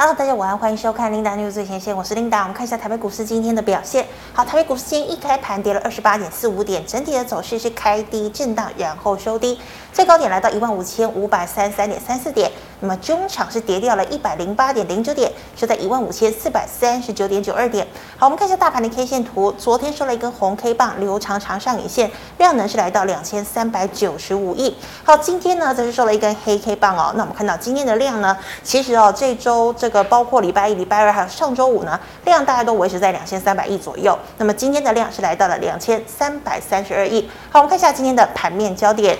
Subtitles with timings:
[0.00, 2.42] Hello，大家晚安，欢迎收看琳达 news 最前线，我是琳达。
[2.42, 4.06] 我们看一下台北股市今天的表现。
[4.32, 9.58] 好，台北股市今天一开盘跌了二十八点四五点，整体的走势是开低震荡，然后收低，
[9.92, 12.48] 最高点来到一万五千五百三十三点三四点。
[12.80, 17.86] 那么中场是跌掉了一百零八点零九点，收在一万五千四百三十九点九二点。
[18.16, 24.76] 好，我们看一下大盘的 K 线图，昨天收了一根红 K 棒，留长长上影线，量能是来到两千三百九十五亿。
[25.04, 27.12] 好，今天呢则是收了一根黑 K 棒哦。
[27.16, 34.16] 那我们看到今天的量呢，其实哦这周这个包括礼拜一、礼拜二还有上周五呢，量大概都维持在两千三百亿左右。
[34.36, 37.28] 那么今天的量是来到了两千三百三十二亿。
[37.50, 39.18] 好，我们看一下今天的盘面焦点。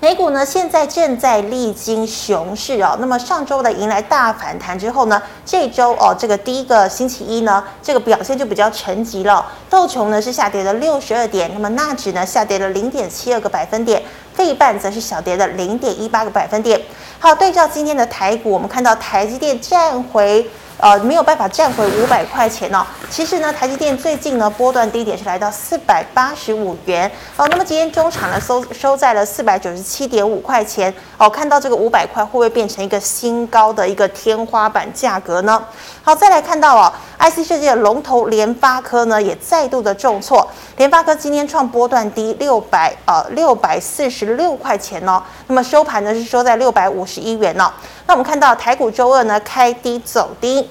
[0.00, 2.96] 美股呢，现在正在历经熊市哦。
[3.00, 9.44] 那么上周的迎来大反弹之后呢，这周哦，这个第一个星期一呢，这个表现就比较沉寂了。
[9.68, 14.00] 道琼呢是下跌了六十二点，那么纳指呢下跌了零点七二个百分点，
[14.32, 16.80] 费半则是小跌了零点一八个百分点。
[17.18, 20.48] 好，对照今天的台股，我们看到台积电站回。
[20.78, 22.86] 呃，没有办法站回五百块钱哦。
[23.10, 27.46] 其实呢，台积电最近呢波段低点是来到四百八十五元哦。
[27.48, 31.28] 那么今天中场呢收收在了四百九十七点五块钱哦。
[31.28, 35.62] 看到这个五百块会不会变成一个新高的一个天花板价格呢？
[36.02, 40.48] 好，再来看到哦，IC 设计的龙头联发科呢也再度的重挫。
[40.76, 45.20] 联发科今天创波段低六百呃六百四十六块钱哦。
[45.48, 47.72] 那么收盘呢是收在六百五十一元哦。
[48.08, 50.66] 那我们看到台股周二呢开低走低。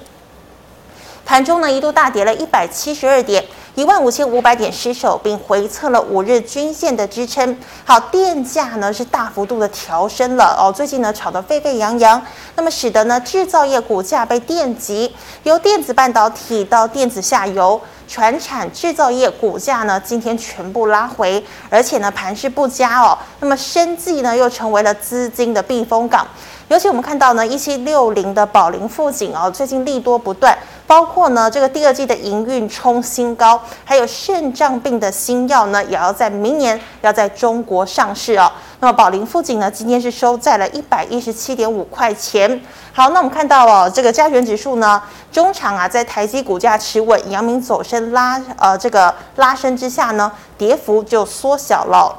[1.24, 3.44] 盘中呢一度大跌了一百七十二点，
[3.76, 7.56] 一万五千五百点失守，并回测了五日均线的支撑。
[7.84, 12.20] 好，电价呢是大幅度的调升了哦，最近呢炒得沸沸扬扬，
[12.56, 26.26] 那么使得呢制造业股价被电击，由电子半导体到电子下游，传产制造业股价呢今天全部拉回，而且呢盘势不佳哦，那么生技呢又成为了资金的避风港。
[26.68, 38.52] 尤其我们看到呢，一七六零的宝林富锦哦，最近利多不断，包括呢这个第二季的营运冲新高，还有肾脏病的新药呢，也要在明年要在中国上市哦。
[38.80, 42.60] 那么宝林富锦呢，今天是收在了一百一十七点五块钱。
[42.92, 45.00] 好，那我们看到哦，这个加权指数呢，
[45.32, 52.14] 中场啊在台积股价持稳，阳明走升拉呃这个拉升之下呢，跌幅就缩小了。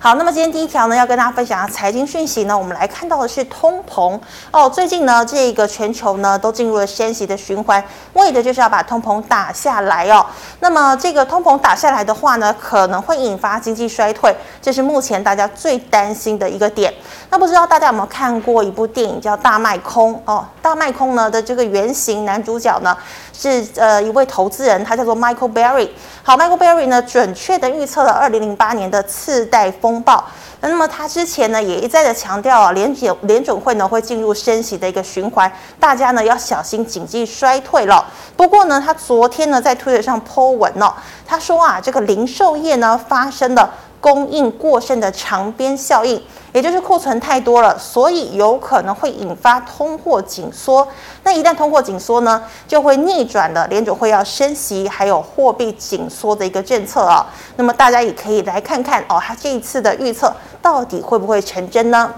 [0.00, 4.16] 好，那么今天第一条呢，要跟大家分享的财经讯息呢，我们来看到的是通膨
[4.52, 4.70] 哦。
[4.70, 7.82] 最近呢，这个全球呢都进入了升息的循环，
[8.12, 10.24] 为的就是要把通膨打下来哦。
[10.60, 14.32] 那么这个通膨打下来的话呢，可能会引发经济衰退，
[14.62, 16.94] 这是目前大家最担心的一个点。
[17.30, 20.46] 那不知道大家有没有看过一部电影叫《大卖空》哦？
[20.62, 22.96] 《大卖空》呢的这个原型男主角呢
[23.40, 25.88] 是呃一位投资人，他叫做 Michael Berry。
[26.24, 30.02] 好，Michael Berry 呢准确的预测了二零零八年的次贷风。
[30.02, 30.24] 暴，
[30.60, 38.04] 那么他之前呢也一再的强调啊，联准联准会呢会进入升息的一个循环，大家呢要小心经济衰退了。
[38.36, 40.92] 不过呢，他昨天呢在推特上 po 文哦，
[41.26, 43.70] 他说啊，这个零售业呢发生了
[44.00, 46.22] 供应过剩的长边效应。
[46.54, 50.88] 也就是库存太多了，所以有可能会引发通货紧缩。
[51.22, 57.26] 那一旦通货紧缩呢，就会逆转了联储会要升息，还有货币紧缩的一个政策啊。
[57.56, 60.32] 那么大家也可以来看看哦，他这一次的预测
[60.62, 62.12] 到底会不会成真呢？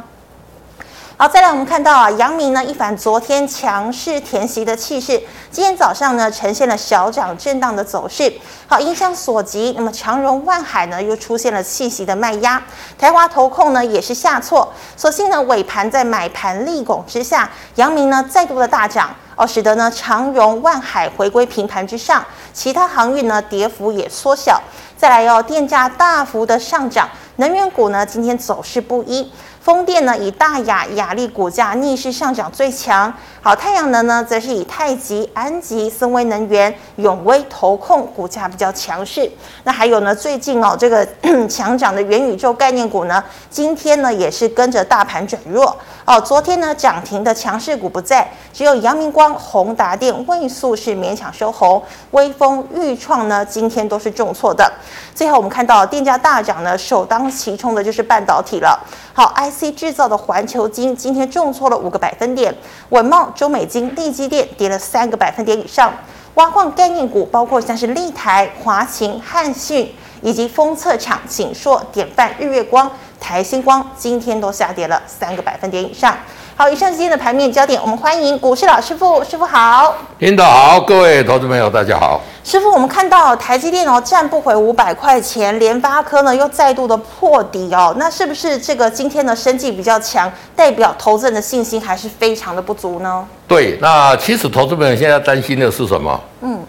[1.20, 8.32] 好，再来我们看到啊，阳明呢一反昨天强势填息的气势，今天早上呢呈现了小涨震荡的走势。
[8.66, 12.62] 好，影响所及，那么长荣万海呢又出现了弃息的卖压，
[12.98, 24.58] 台华投控呢也是下挫，所幸呢尾盘在买盘力拱之下，阳明呢再度的大涨哦，使得呢长荣万海回归平盘之上，其他航运呢跌幅也缩小。
[24.96, 27.06] 再来哦，电价大幅的上涨，
[27.36, 29.30] 能源股呢今天走势不一。
[29.60, 33.12] 风电呢，以大亚、亚力股价逆势上涨最强。
[33.42, 39.30] 好，太阳能呢，则是以太极、安吉、森威能源、永威投控股价比较强势。
[39.64, 41.06] 那还有呢，最近哦，这个
[41.48, 45.76] 强涨的元宇宙概念股呢，今天呢也是跟着大盘转弱。
[46.06, 51.82] 哦，昨天呢涨停的强势股不在，只有阳明光、宏达电、位速是勉强收红。
[52.12, 54.70] 威锋、钰创呢，今天都是重挫的。
[55.14, 58.78] 最后我们看到电价大涨呢，首当其冲的就是半导体了。
[59.12, 62.54] 好 C 制造的环球金今天重挫了五个百分点，
[62.90, 65.92] 稳贸、中美金、地基电跌了三个百分点以上。
[66.34, 69.92] 挖矿概念股包括像是立台、华擎、汉讯
[70.22, 76.16] 以及封测厂景硕、典范、日月光、台星光，今天都下跌了三个百分点以上。
[76.60, 79.96] 好，以上是今天的盘面焦点，我们欢迎股市老师傅，师傅好。
[80.18, 82.20] 领导好，各位投资朋友大家好。
[82.44, 93.26] 师傅，我们看到台积电哦，站不回五百块钱，联发科呢又再度的破底哦，那是不是这个今天的生技比较强，代表投资人的信心还是非常的不足呢？
[93.48, 96.20] 对，那其实投资朋友现在担心的是什么？
[96.42, 96.60] 嗯。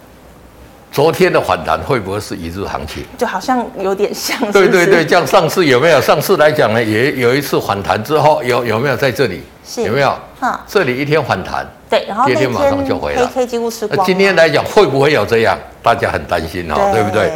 [0.89, 3.03] 昨天的反弹会不会是一日行情？
[3.17, 4.51] 就好像有点像是是。
[4.53, 5.99] 对对对，像上次有没有？
[5.99, 9.41] 上次来讲呢，也有一次反弹之后，有有没有在这里？
[9.65, 10.13] 是有没有？
[10.39, 13.21] 哈，这里一天反弹，对，然后第二天马上就回来。
[13.21, 14.05] 黑 K 几乎吃光。
[14.05, 15.57] 今天来讲会不会有这样？
[15.83, 17.31] 大家很担心哦，对，对不对？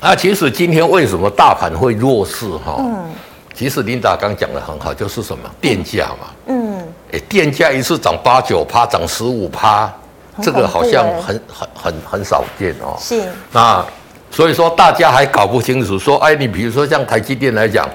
[0.00, 2.76] 那其实今天为什么大盘会弱势哈？
[2.78, 3.10] 嗯，
[3.54, 6.26] 其实琳达刚讲的很好，就是什么电价嘛。
[6.46, 6.82] 嗯。
[7.12, 9.92] 哎，电价一次涨八九趴，涨十五趴。
[10.40, 12.96] 这个好像很很很很少见哦。
[12.98, 13.28] 是。
[13.52, 13.84] 那
[14.30, 17.86] 所以说大家还搞不清楚，说哎，你比如说像台积电来讲，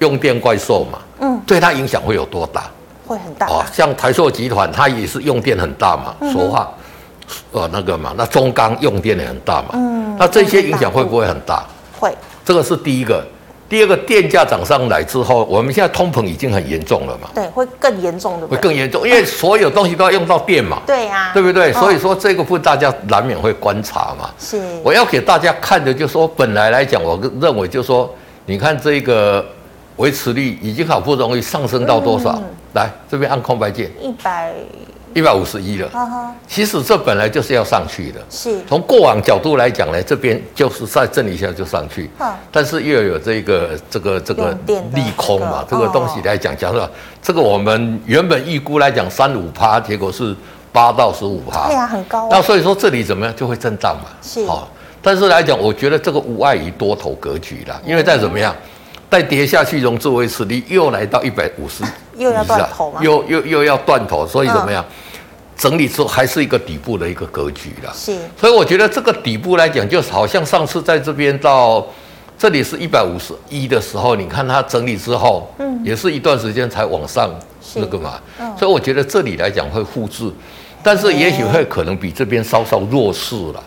[0.00, 1.05] 用电怪兽嘛，嗯，
[1.46, 2.64] 对它影响会有多大？
[3.06, 3.46] 会很大。
[3.46, 6.68] 哦，像台塑集团，它也是用电很大嘛，说话，
[7.52, 11.64] 呃，那个嘛，那中钢用电也很大嘛，嗯，那这些影响会不会很大？
[11.98, 12.12] 会。
[12.44, 13.24] 这个是第一个。
[13.68, 17.28] 第二个电价涨上来之后，我们现在通膨已经很严重了嘛？
[17.34, 18.46] 对，会更严重的。
[18.46, 20.80] 会更严重，因为所有东西都要用到电嘛。
[20.86, 21.32] 对呀。
[21.34, 21.72] 对不对？
[21.72, 24.30] 所以说这个会大家难免会观察嘛。
[24.38, 24.62] 是。
[24.84, 28.08] 我要给大家看的，就是说本来来讲，我认为就是说，
[28.44, 29.44] 你看这个
[29.96, 32.40] 维持率已经好不容易上升到多少？
[32.74, 33.90] 来这边按空白键。
[34.00, 34.52] 一百。
[35.14, 35.88] 一百五十一了，
[36.46, 38.20] 其实这本来就是要上去的。
[38.28, 42.10] 是，从过往角度来讲呢，这边就是在震一下就上去。
[42.52, 44.54] 但是又有这个这个这个
[44.92, 46.90] 利空嘛，这个东西来讲，假设
[47.22, 50.36] 这个我们原本预估来讲三五趴，结果是
[50.70, 51.68] 八到十五趴。
[51.68, 52.28] 对呀，很高。
[52.30, 54.10] 那所以说这里怎么样就会震荡嘛？
[54.20, 54.44] 是。
[54.44, 54.68] 好，
[55.00, 58.54] 但是来讲，我觉得这个无碍于多头格局了，因为再怎么样，
[59.10, 61.84] 再跌下去，融资维持率又来到一百五十，
[62.16, 63.00] 又要断头吗？
[63.02, 64.84] 又又又要断头，所以怎么样？
[65.56, 71.82] 整理之后还是一个底部的一个格局了，是，所以我觉得这个底部来讲，就好像上次在这边到
[72.36, 77.30] 这里是一百五十一的时候，你看它整理之后，嗯，也是一段时间才往上
[77.76, 78.20] 那个嘛，
[78.58, 80.30] 所以我觉得这里来讲会复制，
[80.82, 83.62] 但是也许会可能比这边稍稍弱势了，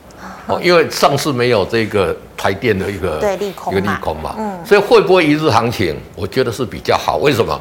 [0.49, 5.95] 哦，因为上次没有这个台电的一个对利空一个利空嘛，嗯，所以会不会一日行情？
[6.15, 7.59] 我觉得是比较好，为什么？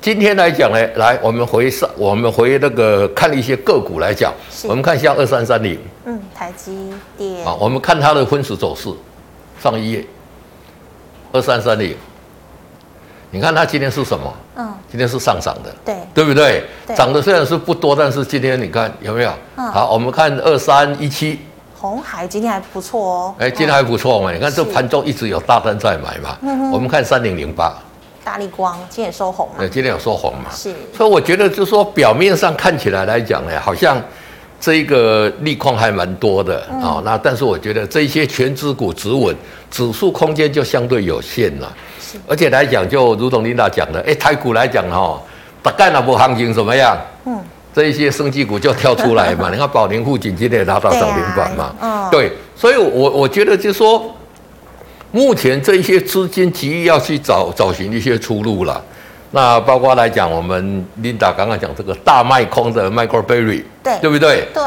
[0.00, 4.32] 今天来讲呢，来我们回上，我们回那个看一些个股来讲，
[4.64, 8.88] 我们看一下二三三零，嗯，台积电，啊，我们看它的分时走势，
[9.62, 10.04] 上一页，
[11.30, 11.94] 二三三零，
[13.30, 14.34] 你看它今天是什么？
[14.56, 16.64] 嗯，今天是上涨的，对，对不对？
[16.96, 19.32] 涨的虽然是不多，但是今天你看有没有？
[19.54, 21.38] 好，我们看二三一七，
[21.82, 26.38] 鸿海今天还不错哦，哎，今天还不错嘛，你看这盘中一直有大单在买嘛，
[26.72, 27.74] 我们看三零零八。
[28.22, 29.54] 大立光今天也收红嘛？
[29.58, 30.48] 对，今天有收红嘛？
[30.54, 34.00] 是，所以我觉得就是说，表面上看起来来讲呢，好像
[34.60, 37.02] 这一个利空还蛮多的啊、嗯哦。
[37.04, 39.36] 那但是我觉得这些全指股止稳，
[39.68, 41.72] 指数空间就相对有限了。
[42.00, 45.20] 是，而且来讲，就如同琳达讲的，哎，台股来讲哈，
[45.60, 46.96] 大概那波行情怎么样？
[47.24, 47.40] 嗯，
[47.74, 49.48] 这一些生技股就跳出来嘛。
[49.52, 51.74] 你看宝林富锦今天也拿到涨停板嘛。
[51.80, 54.14] 对、啊，对，所以我我觉得就是说。
[55.14, 58.82] 目前这一些资金急于要去找找寻一些出路了，
[59.32, 64.48] 那包括来讲，我们琳达刚刚讲这个大卖空的 Microberry，对对不对？
[64.54, 64.62] 对。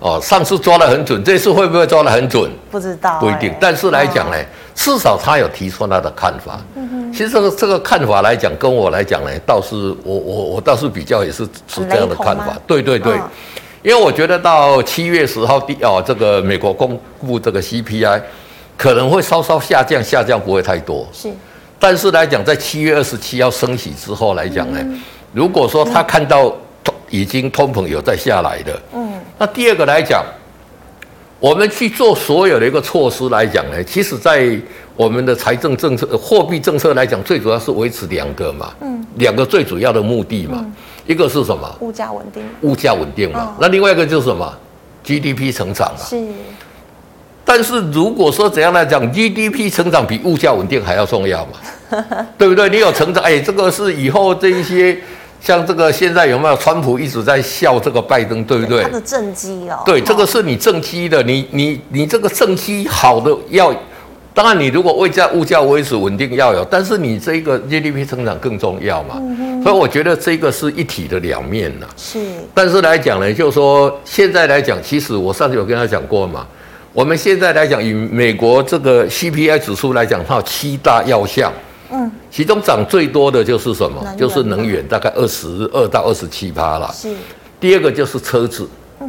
[0.00, 2.50] 哦，上次抓得很准，这次会不会抓得很准？
[2.70, 3.54] 不知道、欸，不一定。
[3.60, 6.60] 但是来讲呢，哦、至少他有提出他的看法。
[6.74, 7.12] 嗯哼。
[7.12, 9.74] 其实这个这个看法来讲，跟我来讲呢，倒是
[10.04, 12.56] 我我我倒是比较也是是这样的看法。
[12.66, 13.14] 对对对。
[13.14, 13.30] 哦、
[13.82, 18.20] 因为我觉得到七月十号第哦，这个美国公布这个 CPI。
[18.76, 21.04] 可能会稍稍下降，下降不会太多。
[21.12, 21.28] 是，
[21.80, 25.00] 但是来讲，在七月二十七号升息之后来讲呢，嗯、
[25.32, 26.48] 如果说他看到
[26.84, 29.07] 通已经通膨有在下来的，嗯，
[29.38, 30.24] 那第二个来讲，
[31.38, 34.58] 我们去做所有的一个措施来讲呢，其实在
[34.96, 40.72] 我们的财政政策、货币政策来讲，最主要是维持两个嘛，嗯，两个最主要的目的嘛，嗯、
[41.06, 41.72] 一个是什么？
[41.80, 42.42] 物价稳定。
[42.62, 44.52] 物价稳定嘛，哦、那另外一个就是什么
[45.04, 46.04] ？GDP 成长嘛。
[46.04, 46.20] 是。
[47.44, 52.26] 但是如果说怎样来讲，GDP 成长比物价稳定还要重要嘛？
[52.36, 52.68] 对不对？
[52.68, 54.98] 你有成长，哎，这个是以后这一些，
[55.40, 58.82] 像这个现在有没有川普一直在笑这个拜登，对不对？
[58.82, 59.82] 他的政绩哦。
[59.84, 63.74] 对，这个是你政绩的，你你你这个政绩好的要，
[64.34, 69.14] 当然你如果为价物价维持稳定要有，但是你这个 GDP 成长更重要嘛。
[69.18, 71.86] 嗯、所以我觉得这个是一体的两面呐。
[71.96, 72.18] 是。
[72.52, 76.46] 但是来讲呢，就是说现在来讲，其实我上次有跟他讲过嘛。
[76.92, 81.52] 我们现在来讲，以美国这个 CPI 指数来讲，它有七大要项，
[81.90, 84.04] 嗯，其中涨最多的就是什么？
[84.16, 86.90] 就是能源，大概二十二到二十七趴了。
[86.92, 87.14] 是。
[87.60, 88.68] 第二个就是车子，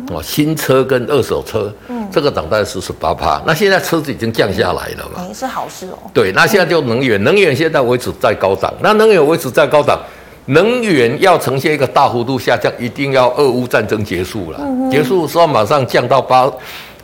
[0.09, 3.39] 哦，新车跟二手车，嗯，这个涨大概四十八趴。
[3.45, 5.19] 那现在车子已经降下来了嘛？
[5.19, 6.09] 哎，是好事哦。
[6.13, 8.73] 对，那现在就能源，能源现在维持在高涨。
[8.81, 9.99] 那能源维持在高涨，
[10.45, 14.59] 能源要呈现一个大幅度下降，一定要俄乌战争结束了，
[14.89, 16.51] 结束之后马上降到八，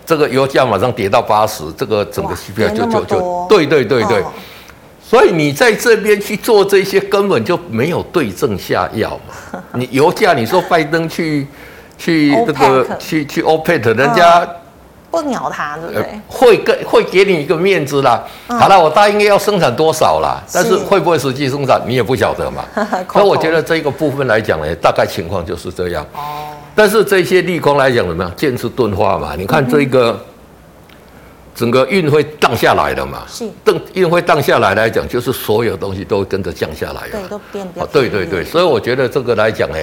[0.03, 4.23] 这个油价马上跌到八十，这个整个 CPI 就就就，对对对对。
[5.07, 9.61] 所以你在这边去做这些，根本就没有对症下药嘛。
[9.73, 11.45] 你油价，你说拜登去
[11.95, 14.47] 去这个去去 OPEC，人家
[15.11, 16.19] 不鸟他，对不对？
[16.27, 18.23] 会给会给你一个面子啦。
[18.47, 22.65] 好了，我答应要生产多少啦，但是会不会实际生产，你也不晓得嘛。
[23.13, 26.03] 所以我觉得这个部分来讲呢，大概情况就是这样。
[26.13, 26.49] 哦。
[26.73, 28.33] 但是这些利空来讲怎么样？
[28.35, 29.35] 剑指钝化嘛。
[29.37, 30.19] 你看这个。
[31.55, 33.23] 整个运会降下来了嘛？
[33.27, 37.11] 是，等运会降下来来讲，就是所有东西都跟着降下来了。
[37.11, 37.87] 对，都变哦。
[37.91, 39.77] 对对对，所以我觉得这个来讲呢。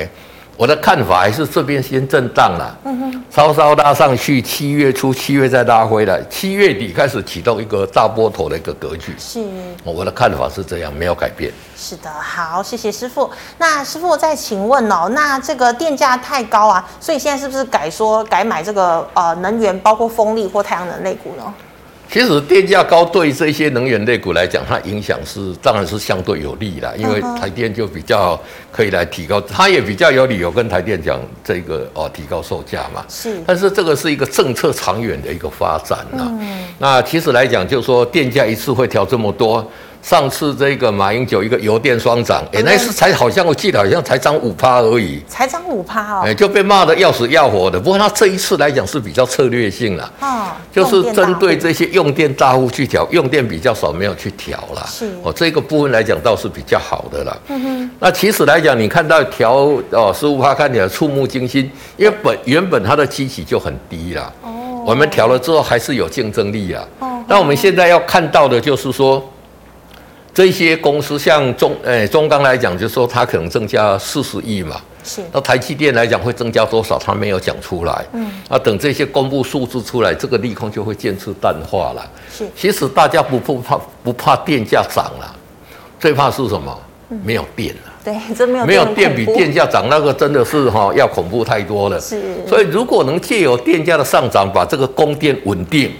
[0.62, 9.12] 我的看法还是这边先震荡了，嗯哼，稍稍拉上去，七月初、七月再拉回来，七月底开始启动一个大波头的一个格局。
[9.18, 9.44] 是，
[9.82, 11.52] 我的看法是这样，没有改变。
[11.76, 13.28] 是的，好，谢谢师傅。
[13.58, 21.42] 那师傅再请问哦，那这个电价太高啊，所以现在是不是改说改买这个呃能源，包括风力或太阳能类股呢？
[22.12, 28.38] 其实电价高对这些能源类股来讲，它影响是当然是相对有利啦，因为台电就比较
[28.70, 33.02] 可以来提高，它也比较有理由跟台电讲这个哦提高售价嘛。
[33.08, 36.30] 是，但是这个是一个政策长远的一个发展呐。
[36.78, 39.66] 那其实来讲，就是说电价一次会调这么多。
[40.02, 47.78] 上次这个马英九一个油电双涨，哎，那次才好像我记得好像才涨五趴而已，才涨五趴哦，哎，就被骂得要死要活的。
[47.78, 55.08] 不过他这一次来讲是比较策略性了，哦，就是针对这些用电大户去调，用电比较少没有去调了，是。
[55.22, 57.40] 哦，这个部分来讲倒是比较好的了。
[57.46, 64.50] 嗯哼，那其实来讲，你看到调哦十五趴看起来触目惊心，因为本原本它的基期就很低了，哦，
[64.84, 66.84] 我们调了之后还是有竞争力啊。
[66.98, 69.24] 哦，那我们现在要看到的就是说。
[70.34, 74.80] 这些公司像中诶中钢来讲，就是说它可能增加四十亿嘛。
[75.04, 75.20] 是。
[75.32, 76.98] 那台积电来讲会增加多少？
[76.98, 78.04] 它没有讲出来。
[78.14, 78.30] 嗯。
[78.48, 82.10] 啊，等这些公布数字出来，这个利空就会渐次淡化了。
[82.32, 82.48] 是。
[82.56, 85.36] 其实大家不不怕不怕电价涨了，
[86.00, 86.78] 最怕是什么？
[87.22, 87.92] 没有电了。
[88.02, 92.00] 对，这没有没有电比电价涨那个真的是哈要恐怖太多了。
[92.00, 92.22] 是。
[92.48, 95.92] 所以如果能借由电价的上涨，把这个供电稳定。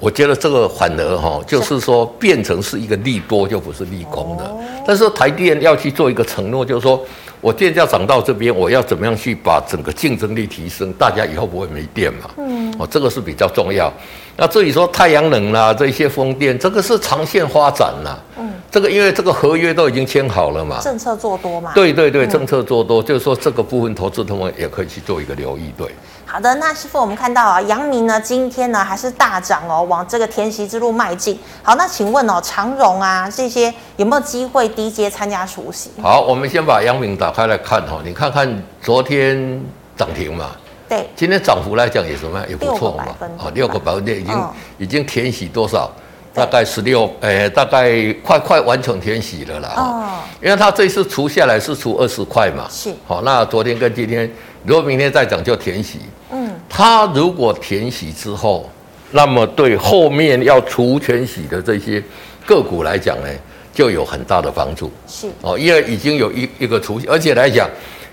[0.00, 4.54] 我觉得这个反而哈，就是说变成是一个利多，就不是利空的。
[4.86, 7.02] 但是台电要去做一个承诺，就是说
[7.40, 12.30] 我电价涨到这边，我要怎么样去把整个竞争力提升，大家以后不会没电嘛？
[12.36, 13.90] 嗯，哦，这个是比较重要。
[14.36, 18.18] 那至于说太阳能啦，这些风电，这个是长线发展啦。
[18.36, 20.80] 嗯，这个因为这个合约都已经签好了嘛。
[20.82, 21.72] 政策做多嘛？
[21.74, 25.86] 对对对，政策做多，就是说这个部分投资他们也可以去做一个留意，对。
[26.34, 31.38] 好的，那师傅，我们看到啊，阳明呢今天呢还是大涨哦，往这个填息之路迈进。
[31.62, 35.92] 好，那请问哦，长荣啊这些有没有机会低阶参加除夕？
[36.02, 39.64] 好，我们先把阳明打开来看哈，你看看昨天
[39.96, 40.50] 涨停嘛，
[40.88, 43.04] 对，今天涨幅来讲也什么也不错嘛，
[43.38, 45.88] 哦，六个百分点已经、嗯、已经填息多少？
[46.34, 49.72] 大概十六，诶，大概快快完成填息了啦。
[49.76, 54.28] 哦，因为它这次除下来是除二十块嘛，是，好，那昨天跟今天，
[54.64, 56.00] 如果明天再涨就填息。
[56.76, 58.68] 它如果填息之后，
[59.12, 62.02] 那么对后面要除权息的这些
[62.44, 63.28] 个股来讲呢，
[63.72, 64.90] 就有很大的帮助。
[65.06, 67.70] 是哦，因为已经有一一个除息，而且来讲，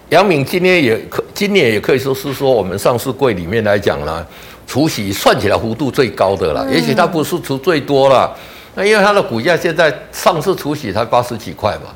[0.10, 4.24] 杨敏今天也可今年也可以说是说我们上市柜里面来讲呢，
[4.68, 6.64] 除息算起来幅度最高的了。
[6.70, 8.32] 嗯、也许它不是除最多了，
[8.76, 11.90] 那因为它的股价现在上市除息才八十几块嘛，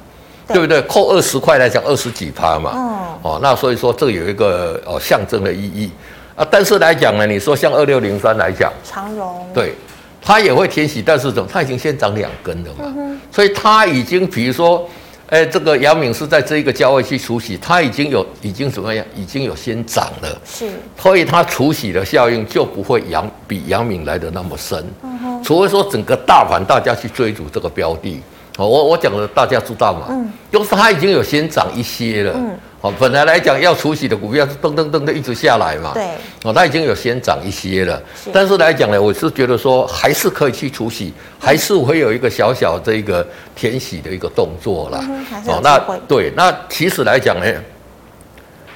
[0.48, 0.82] 对，对不对？
[0.88, 2.72] 扣二十块来讲，二十几趴嘛。
[2.72, 5.92] 哦哦，那所以说这有一个哦象征的意义。
[6.36, 9.74] 啊，但是来讲呢，你说像二六零三来讲，长荣，对，
[10.22, 14.86] 它也会填息，但是怎么，它已经先涨两根了嘛，嗯、所以它已经，比如说，
[15.30, 28.22] 哎、欸，这个杨敏是在这一个价位去除息，它已经有，已经怎么样，已经有先涨了，是，所以它除息的效应就不会杨比杨敏来的那么深，嗯，除非说整个大盘大家去追逐这个标的，
[28.58, 32.58] 哦，我我讲的大家知道嘛，嗯，就是它已经有先涨一些了，嗯。
[32.86, 36.06] 哦，本来来讲要除息的股票是噔噔噔的一直下来嘛，对，
[36.44, 38.30] 哦，它已经有先涨一些了，是。
[38.32, 43.26] 但是来讲呢，我是觉得说还是可以去除息，还是会有一个小小这个
[43.56, 45.00] 填息的一个动作啦。
[45.02, 47.52] 嗯、哦，那对，那其实来讲呢，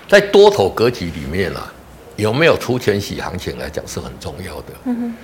[0.08, 1.72] 在多头格局里面啊，
[2.16, 4.66] 有没有除权息行情来讲是很重要的。
[4.86, 5.16] 嗯哼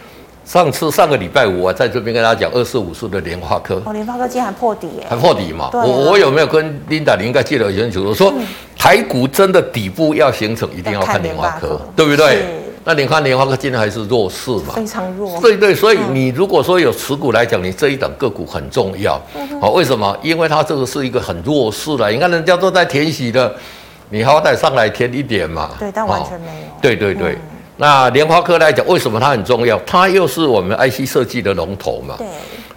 [0.45, 3.81] 上次上个礼拜五啊，在这边跟大家讲二四五四的联发科。
[3.83, 5.05] 哦，联发科今天还破底耶。
[5.09, 5.69] 还破底嘛？
[5.73, 7.15] 了我我有没有跟琳达？
[7.15, 8.03] 你应该记得很清楚。
[8.05, 8.31] 我说。
[8.37, 8.45] 嗯
[8.77, 12.45] 台股真的底部要形成，一定要看联发科，对不对？
[12.83, 14.75] 那你看联发科今天还是弱势嘛？
[14.75, 15.41] 非常弱。
[15.41, 19.19] 对对，所以你如果说有持股来讲，你这一档个股很重要。
[19.59, 20.15] 好，为什么？
[20.21, 22.07] 因为它这个是一个很弱势的。
[22.11, 23.51] 你看人家都在填息的，
[24.11, 25.71] 你好歹上来填一点嘛。
[25.79, 26.67] 对，但完全没有。
[26.79, 27.39] 对对对。
[27.77, 29.79] 那联发科来讲，为什么它很重要？
[29.85, 32.15] 它又是我们 IC 设计的龙头嘛。
[32.17, 32.27] 对。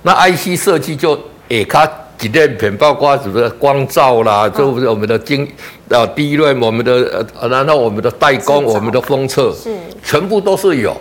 [0.03, 1.89] 那 IC 设计就也它。
[2.19, 5.49] 几电品，包括什么光照啦，就是我们的晶
[5.89, 9.71] 啊，第一轮我们的呃，然后我们的代工，我们的封测，是
[10.03, 10.97] 全部都是有。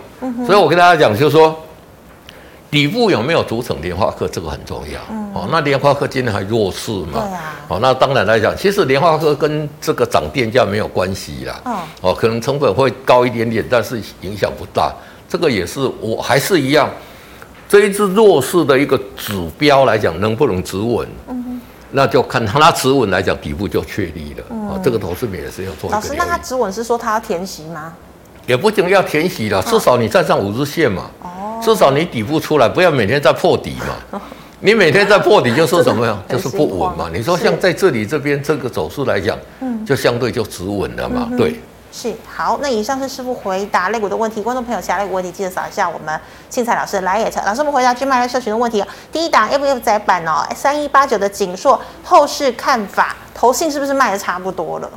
[0.46, 1.60] 所以我跟大家讲，就是说
[2.70, 5.00] 底部有没有组成联发科，这个很重要。
[5.32, 7.12] 哦，那联发科今天还弱势嘛？
[7.14, 7.54] 对啊。
[7.68, 11.60] 哦，那当然来讲，其实联发科跟这个涨电价没有关系啦。
[12.02, 14.94] 哦，可能成本会高一点点，但是影响不大。
[15.28, 16.90] 这个也是，我还是一样。
[17.68, 21.06] 这一只弱势的一个指标来讲，能不能止稳？
[21.28, 21.60] 嗯，
[21.90, 24.44] 那就看它止稳来讲，底部就确立了。
[24.50, 25.90] 嗯、哦，这个投资面也是要做。
[25.90, 27.94] 老师，那它止稳是说它要填息吗？
[28.48, 31.02] 也不仅要填息了，至少你站上五日线嘛。
[31.22, 31.60] 哦。
[31.62, 33.94] 至少你底部出来，不要每天在破底嘛。
[34.12, 34.20] 哦、
[34.60, 36.16] 你每天在破底就是什么呀？
[36.26, 37.10] 就是不稳嘛。
[37.12, 41.28] 你说像在这里这边这个走势来讲，嗯，就相对就止稳了嘛。
[41.30, 41.60] 嗯、对。
[41.90, 47.24] 是好，那以上是师傅回答类股的问题，观众朋友其他类股问题记得扫一下我们庆彩老师的来也。
[47.44, 48.84] 老师，我们回答 GMoney 来社群的问题。
[49.10, 54.90] 第一档 F F 载板哦，三一八九的景硕后市看法，投信是不是卖的差不多了？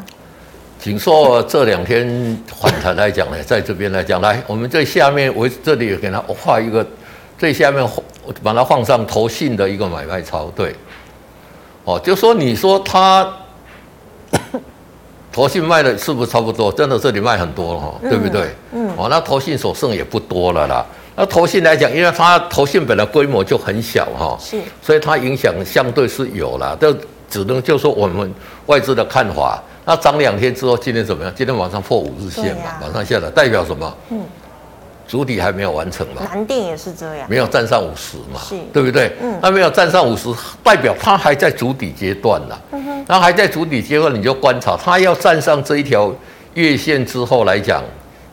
[0.82, 6.84] 景硕这两天反弹来讲呢，在这边来讲，来我们在下面我这里给他画一个，
[7.38, 7.88] 最下面
[8.42, 10.76] 把它放上投信的一个买卖超，对，
[11.84, 13.32] 哦，就说你说他。
[15.32, 16.70] 投信卖的是不是差不多？
[16.74, 18.50] 真的这里卖很多了哈，对不对？
[18.74, 18.90] 嗯。
[18.98, 20.86] 哦，那投信所剩也不多了啦。
[21.16, 26.94] 那投信来讲，因为它投信本来规模就很小哈，是，所以它影响相对是有了，这
[27.30, 28.34] 只能就说我们
[28.66, 29.62] 外资的看法。
[29.86, 31.34] 那涨两天之后，今天怎么样？
[31.36, 33.98] 今天晚上破五日线嘛，往上下来，代表什么？
[34.10, 34.22] 嗯。
[35.08, 36.22] 主底还没有完成嘛？
[36.32, 39.12] 南电也是这样，没有站上五十嘛，是，对不对？
[39.22, 40.30] 嗯，那没有站上五十，
[40.64, 42.58] 代表它还在主底阶段呢。
[42.72, 46.14] 嗯哼，那还在主底阶段，你就观察它要站上这一条
[46.54, 47.84] 月线之后来讲，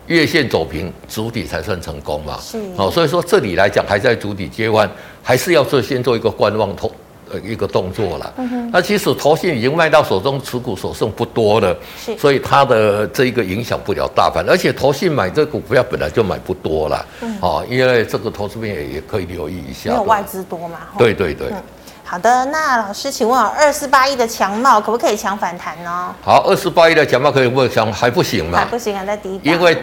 [0.07, 2.38] 月线走平，主底才算成功嘛。
[2.40, 4.88] 是，哦，所以说这里来讲还在主底阶段，
[5.20, 6.88] 还是要做先做一个观望头。
[7.33, 8.35] 呃，一个动作了。
[8.37, 8.71] 嗯哼。
[8.73, 12.17] 那其实投信已经卖到手中持股所剩不多了，是。
[12.19, 17.07] 所以它的这一个影响不了大盘，而且投信买这个股票本来就买不多了。
[17.21, 17.38] 嗯。
[17.41, 19.91] 哦，因为这个投资面也也可以留意一下。
[19.91, 20.79] 没有外资多嘛？
[20.97, 21.49] 对对对。
[21.51, 21.62] 嗯。
[22.11, 26.14] 好的，那老师，请问啊，二四八一的强茂可不可以抢反弹呢？
[26.23, 27.93] 好，二四八一的强茂可以不抢？
[27.93, 28.61] 还不行嘛？
[28.61, 29.41] 还不行，还在低档。
[29.43, 29.77] 因为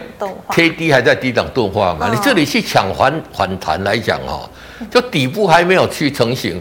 [0.48, 2.08] K D 还在低档钝化嘛。
[2.08, 2.10] 哦。
[2.12, 4.50] 你这里去抢反反弹来讲哦，
[4.90, 6.60] 就底部还没有去成型。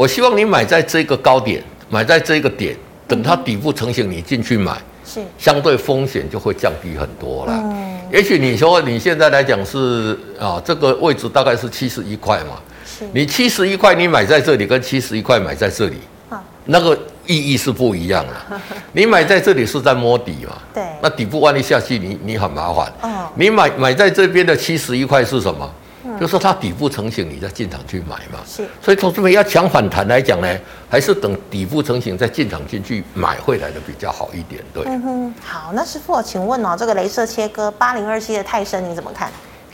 [0.00, 2.74] 我希望你买在这个高点，买在这个点，
[3.06, 4.72] 等它底部成型，你进去买，
[5.04, 7.52] 是相对风险就会降低很多了。
[7.52, 15.96] 嗯，也许你说你现在来讲是啊，这个位置大概是七十一块嘛，是你七十一块你买在这里，跟七十一块买在这里，
[16.64, 18.58] 那个意义是不一样的。
[18.92, 20.56] 你买在这里是在摸底嘛？
[20.72, 22.90] 对，那底部万一下去，你你很麻烦。
[23.02, 25.70] 哦，你买买在这边的七十一块是什么？
[26.18, 28.40] 就是它底部成型，你再进场去买嘛。
[28.46, 30.58] 是，所以投资们要抢反弹来讲呢，
[30.88, 34.62] 还是等底部成型再进场进去买回来的比较好一点。
[34.72, 39.30] 对，嗯哼，好，那师傅，请问哦，这个镭射切割八零二七的泰森你怎么看？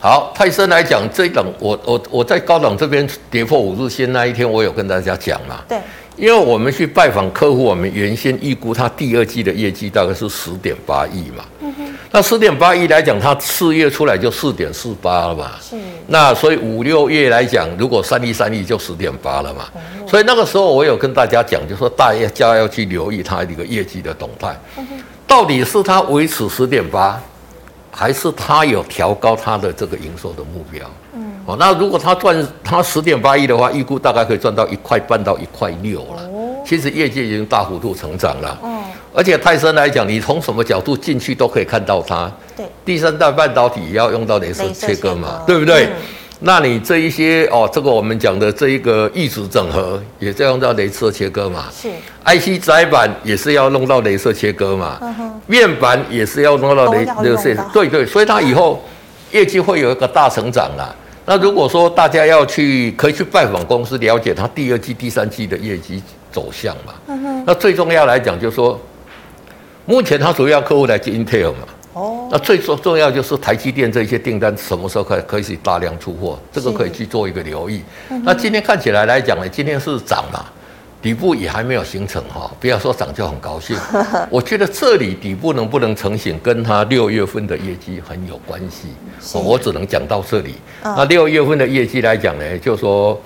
[0.07, 5.65] 好，泰森来讲，这一档我我我在高档这边跌破五日线那一天，我有跟大家讲嘛。
[5.69, 5.77] 对。
[6.17, 11.45] 因为我们去拜访客户，我们原先预估他第二季的业绩大概是十点八亿嘛。
[11.61, 11.95] 嗯哼。
[12.13, 15.51] 那十点八亿来讲，他四月出来就四点四八了嘛。
[15.61, 15.75] 是。
[16.07, 19.65] 那所以五六月来讲，如果三亿三亿就十点八了嘛。
[20.07, 24.57] 所以那个时候我有跟大家讲，就说大家要去留意他一个业绩的动态。
[24.79, 25.03] 嗯哼。
[25.27, 27.21] 到底是他维持十点八，
[27.99, 30.85] 还是他有调高他的这个营收的目标？
[31.15, 31.33] 嗯。
[31.47, 36.23] 哦，那如果他赚他十点八亿的话，预估大概可以赚到一块半到一块六了。
[36.25, 38.59] 哦，其实业绩已经大幅度成长了。
[38.63, 38.83] 哦，
[39.15, 42.31] 而且泰森来讲，你从什么角度进去都可以看到它。
[42.55, 45.87] 对，第三代半导体也要用到雷射切割嘛，对不对？
[45.87, 45.93] 嗯，
[46.41, 51.65] 那你这一些哦，这个我们讲的这一个异质整合，也在用到镭射切割嘛。
[51.73, 51.89] 是
[52.25, 54.99] ，IC 载板也是要弄到镭射切割嘛。
[55.01, 57.57] 嗯哼，面板也是要弄到镭镭射。
[57.73, 58.85] 对对，所以它以后
[59.33, 60.95] 业绩会有一个大成长啦。
[61.25, 66.93] 那如果说大家要去，可以去拜访公司，了解它第二季、第三季的业绩走向嘛。
[67.09, 67.45] 嗯哼。
[67.47, 68.79] 那最重要来讲，就是说，
[69.87, 71.61] 目前它主要客户来自 Intel 嘛。
[72.27, 72.29] 哦。
[72.33, 77.83] 那最重重要就是台积电这些订单什么时候可以可以大量出货，这个可以去做一个留意。
[78.23, 80.45] 那今天看起来来讲呢，今天是涨嘛，
[81.01, 83.77] 底部也还没有形成哈，不要说涨就很高兴。
[84.29, 88.89] 我觉得这里底部能不能成型，跟它六月份的业绩很有关系。
[89.39, 90.55] 我只能讲到这里。
[90.83, 93.21] 那六月份的业绩来讲呢，就说，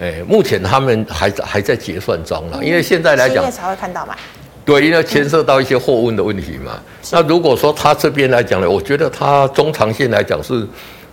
[0.00, 4.14] 诶，目前他们还在还在结算中了，因为现在来讲，才会看到嘛。
[4.66, 6.72] 对，因为牵涉到一些货运的问题嘛。
[7.12, 10.66] 那如果说他这边来讲呢，我觉得他中长线来讲是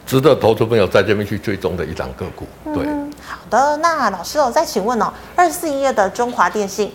[0.08, 2.48] 值得投资朋友在这边去追踪的一档个股。
[2.74, 2.84] 对。
[3.26, 6.92] 好的，那老师我，再请问哦，二四一二的中华电信，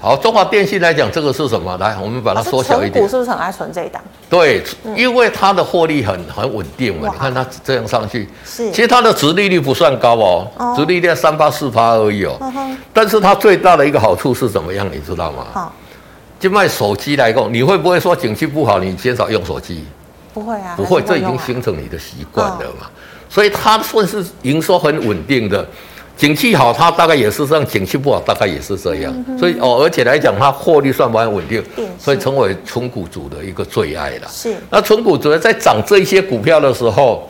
[0.00, 1.76] 好，中华电信来讲，这个是什么？
[1.78, 3.04] 来，我们把它缩小一点。
[3.04, 4.02] 股是不是很爱存这一档？
[4.28, 4.62] 对，
[4.96, 7.08] 因为它的获利很很稳定嘛。
[7.12, 12.36] 你看它这样上去，是，其实它的殖利率不算高哦，殖利率三八四八而已哦。
[12.92, 14.88] 但是它最大的一个好处是怎么样？
[14.90, 15.70] 你知道吗？
[16.40, 19.84] 好，就卖手机来供，你会不会说景气不好，你减少用手机？
[20.32, 22.88] 不会啊，不会，这已经形成你的习惯了嘛。
[23.28, 25.66] 所以它算是营收很稳定的，
[26.16, 29.24] 景气好，它大概也是这样；景气不好，大概也是这样。
[29.28, 31.62] 嗯、所以哦，而且来讲，它获利算蛮稳定，
[31.98, 34.28] 所以成为纯股主的一个最爱了。
[34.28, 34.54] 是。
[34.70, 37.28] 那纯股族在涨这些股票的时候，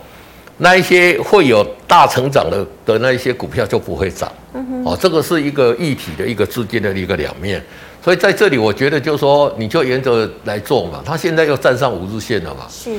[0.58, 4.30] 那一些会有大成长的的那一些股票就不会涨。
[4.54, 4.84] 嗯哼。
[4.84, 7.62] 哦，这个是一个一体的一个资金的一个两面。
[8.02, 11.02] 所以在这里，我觉得就是说，你就沿着来做嘛。
[11.04, 12.66] 它现在又站上五日线了嘛。
[12.68, 12.90] 是。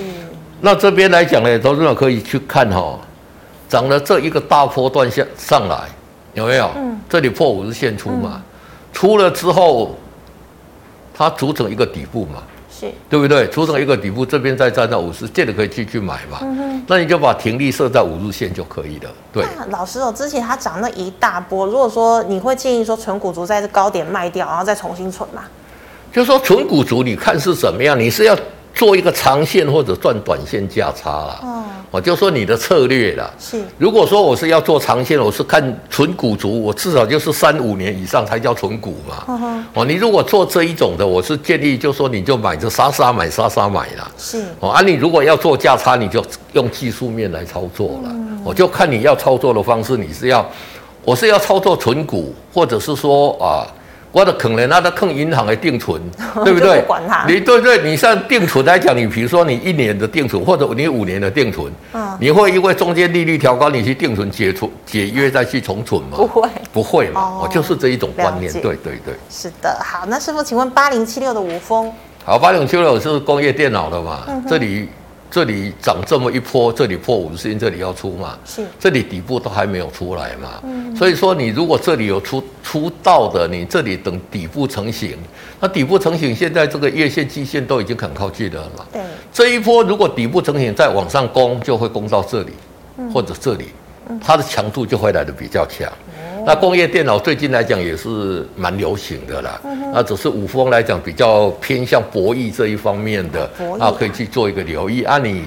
[0.60, 3.00] 那这边来讲呢，投资者可以去看哈，
[3.68, 5.90] 涨了这一个大波段下上来，
[6.36, 6.70] 有没有？
[6.76, 7.00] 嗯。
[7.10, 8.44] 这里破五日线出嘛，嗯、
[8.94, 9.98] 出了之后，
[11.14, 12.44] 它组成一个底部嘛，
[12.82, 13.48] 是，对不对？
[13.50, 16.40] 出生一个底部，这边再站到五十，这个可以继续买嘛。
[16.42, 16.84] 嗯。
[16.88, 19.10] 那你就把停利设在五日线就可以了。
[19.32, 19.46] 对。
[19.70, 25.44] 老师哦，之前它涨了一大波，如果说你会建议说纯股族在这高点卖掉，然后再重新存嘛？
[26.12, 28.00] 就是说纯股族，你看是怎么样？
[28.00, 28.36] 你是要？
[28.82, 33.30] 做一个长线或者赚短线价差啦，哦，我就说你的策略啦。
[33.40, 39.24] 是，如果说我是要做长线，我是看存股族，我至少就是三五年以上才叫存股嘛。
[39.28, 44.10] 哦，哦，你如果做这一种的，我是建议就说你就买着杀杀买杀杀买啦。
[44.18, 48.10] 是，哦，啊，你如果要做价差，你就用技术面来操作了。
[48.10, 50.44] 嗯，我就看你要操作的方式，你是要，
[51.06, 53.62] 我是要操作存股，或者是说啊。
[54.12, 56.02] 我的可能那他坑银行的定存，
[56.44, 56.82] 对不对？
[56.88, 57.26] 管他。
[57.28, 66.18] 你对对，你像定存来讲，你比如说你一年的定存，或者你五年的定存，嗯，你会因为中间利率调高，你去定存解除解约再去重存吗？
[66.18, 67.40] 不会，不会嘛。
[67.42, 69.14] 我就是这一种观念，对对对。
[69.30, 71.92] 是的，好，那师傅，请问八零七六的五峰，
[72.26, 74.26] 好，八零七六是工业电脑的嘛？
[74.50, 74.90] 这里。
[75.32, 78.38] 这里涨这么一波，这里破五十线，这里要出嘛？
[78.46, 80.62] 是，这里底部都还没有出来嘛？
[80.64, 85.18] 嗯，所以说你如果这里有出出道的，你这里等底部成型，
[85.62, 88.86] 那底部成型，现在这个月线、季线都已经很靠近了嘛？
[88.92, 92.52] 对，这一波如果底部成型再往上攻，就会攻到这里，
[93.14, 93.68] 或者这里，
[94.22, 95.90] 它的强度就会来的比较强。
[96.46, 99.60] 那工业电脑最近来讲也是蛮流行的啦，
[99.94, 103.50] 那只是五峰来讲比较偏向博弈这一方面的，
[103.80, 105.18] 啊，可以去做一个留意啊。
[105.18, 105.46] 你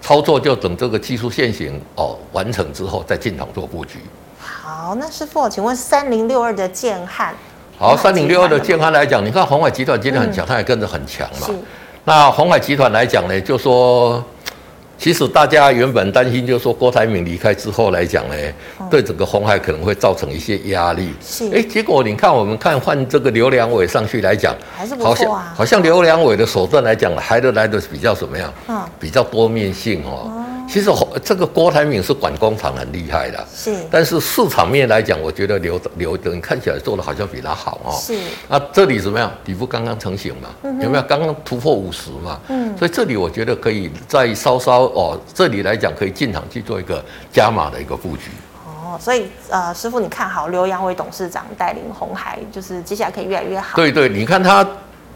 [0.00, 3.98] 操作就等这个技术线型哦完成之后再进场做布局。
[4.38, 7.34] 好，那师傅，请问三零六二的建汉，
[7.78, 11.48] 好，三零六二的建汉来讲，你看鸿海集团今天很强，它也跟着很强嘛。
[12.04, 14.22] 那鸿海集团来讲呢，就说。
[14.98, 18.34] 其实大家原本担心，就是说郭台铭离开之后来讲呢，
[18.90, 21.10] 对整个红海可能会造成一些压力。
[21.20, 25.52] 是，哎，结果你看，我们看换这个刘良伟上去来讲，还是不错啊。
[25.54, 28.52] 好像好像刘良伟的手段来讲，还得来的比较怎么样？
[28.68, 30.32] 嗯，比较多面性哦。
[30.68, 30.90] 其实
[31.24, 33.74] 这个郭台铭是管工厂很厉害的，是。
[33.90, 37.92] 但是市场面来讲，我觉得刘刘德看起来做的好像比他好哦。
[37.92, 38.18] 是。
[38.48, 39.30] 那这里怎么样？
[39.44, 40.48] 底部刚刚成型嘛，
[40.82, 41.02] 有没有？
[41.04, 42.40] 刚刚突破五十嘛。
[42.48, 42.76] 嗯。
[42.76, 47.02] 所以这里我觉得可以再稍稍哦，这里来讲可以进场去做一个
[47.32, 48.30] 加码的一个布局。
[48.66, 53.76] 哦，所以呃，师傅你看好刘扬伟董事长带领红海，就是接下来可以越来越好。
[53.76, 54.66] 对对，你看他。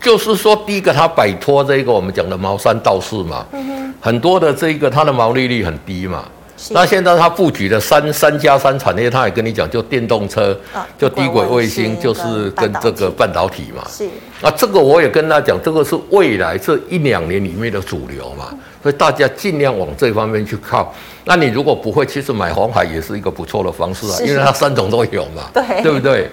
[0.01, 6.25] 就是说，第一个它摆脱这个我们讲的毛三道四嘛，嗯、很多的这一个它的毛利率很低嘛。
[6.73, 13.83] 那现在它布局的三三加三产业，他也跟你讲，就电动车，啊、就低轨卫星，就是跟这个半导体嘛。
[13.89, 14.07] 是。
[14.43, 20.95] 那这个我也跟他讲，这个是未来这一两年里面的主流嘛，所以大家尽量往这方面去靠。
[21.25, 26.31] 那你如果不会，其实买红海也是一个不错的方式啊，因为它三种都有嘛，对，对不对？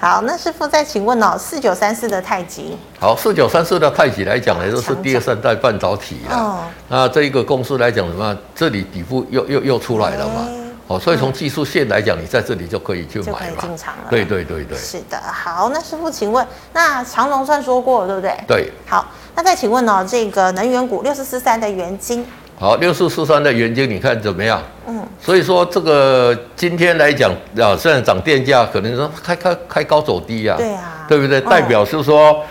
[0.00, 2.78] 好，那师傅再请问哦，四九三四的太极。
[3.00, 6.36] 好，四九三四的太极来讲呢，都是第二三代半导体啦。
[6.36, 6.60] 哦。
[6.88, 8.36] 那这一个公司来讲什么？
[8.54, 10.46] 这里底部又又又出来了嘛？
[10.46, 13.60] 欸、哦，所以从技术线来讲，你在这里就可以去买嘛。
[13.60, 14.04] 进场了。
[14.08, 14.78] 对对对对。
[14.78, 18.44] 是的，好，那师傅请问，那长荣算说过了，对不对？
[18.46, 18.72] 对。
[18.86, 22.24] 好，那再请问哦，这个能源股六四四三的元晶。
[22.60, 24.60] 好，六四四三的元晶，你看怎么样？
[24.88, 25.00] 嗯。
[25.20, 31.40] 所以说这个今天来讲啊，虽然涨电价，可能说开开开高走低呀，对啊，对不对？
[31.42, 32.44] 代表是说，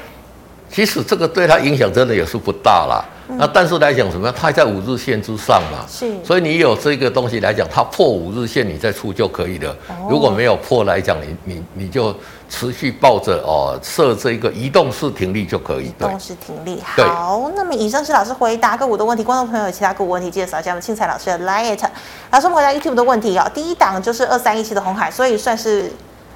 [0.69, 3.03] 其实这个对它影响真的也是不大啦。
[3.29, 4.31] 那但是来讲什么？
[4.31, 6.11] 它还在五日线之上嘛，是。
[6.23, 9.75] 所以你有这个东西来讲，它破五日线你再出就可以了。
[10.09, 12.15] 如果没有破来讲，你你你就
[12.49, 15.87] 持续抱着哦，设这个移动式停利就可以。
[15.87, 16.81] 移动式停利。
[16.81, 19.23] 好，那么以上是老师回答个股的问题。
[19.23, 21.87] 观众朋友有其他个股问题，记得扫一下我们庆财老师的 Lite。
[22.31, 23.49] 老师，我们回答 YouTube 的问题啊。
[23.53, 25.91] 第一档就是二三一七的红海，所以算是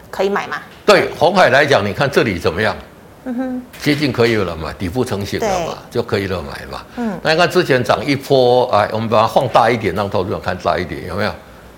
[0.09, 0.57] 可以买吗？
[0.85, 2.75] 对，红海来讲，你看这里怎么样？
[3.23, 6.83] 嗯哼，接近可以了嘛，底部成型了嘛，就可以了买嘛。
[6.97, 11.31] 嗯，那你看之前涨一波，哎，我们把它放大一点，让投资者看大一点，有没有？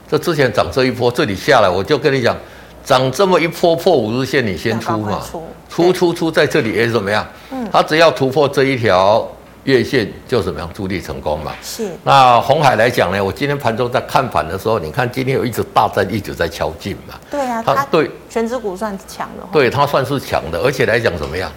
[0.09, 2.37] 这之前涨这一波，这里下来，我就跟你讲，
[2.85, 5.21] 涨这么一波破五日线，你先出嘛，
[5.69, 7.27] 出出出在这里也是怎么样？
[7.51, 9.27] 嗯，它只要突破这一条。
[9.63, 11.53] 月线就怎么样助力成功嘛？
[11.61, 11.89] 是。
[12.03, 13.23] 那红海来讲呢？
[13.23, 17.15] 我今天盘中在看盘的时候，你看今天有一直大战一直在敲进嘛。
[17.31, 19.47] 对啊，它对全指股算强的。
[19.51, 21.51] 对，它算是强的，而且来讲怎么样？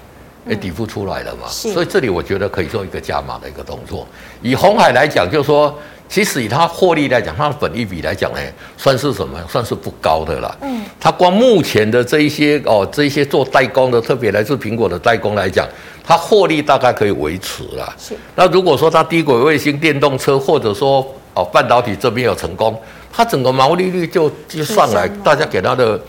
[0.49, 1.49] 哎，底部出来了嘛。
[1.49, 1.73] 是。
[1.73, 4.07] 所以这里我觉得可以做一个加码的一个动作。
[4.41, 5.77] 以红海来讲，就是说。
[6.09, 8.39] 其实以它获利来讲，它的本益比来讲呢，
[8.77, 9.39] 算是什么？
[9.49, 10.57] 算是不高的啦。
[10.63, 10.83] 嗯。
[11.01, 15.67] 它光目前的这一些哦，这一些做代工的，特别来自苹果的代工来讲，
[16.05, 17.95] 它获利大概可以维持了。
[17.99, 18.15] 是。
[18.35, 22.81] 那如果说它低轨卫星电动车，或者说哦半导体这边有成功，
[23.13, 26.01] 它整个毛利率就就上来，大家给它的。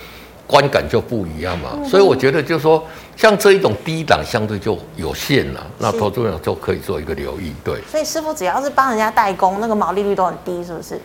[0.49, 2.81] 观感就不一样嘛，嗯、所以我觉得就是说，
[3.17, 7.81] 像这一种低档相对就有限了，那投资人就可以做一个留意，对。
[7.89, 11.01] 所以师傅只要是帮人家代工，那个毛利率都很低，是不是？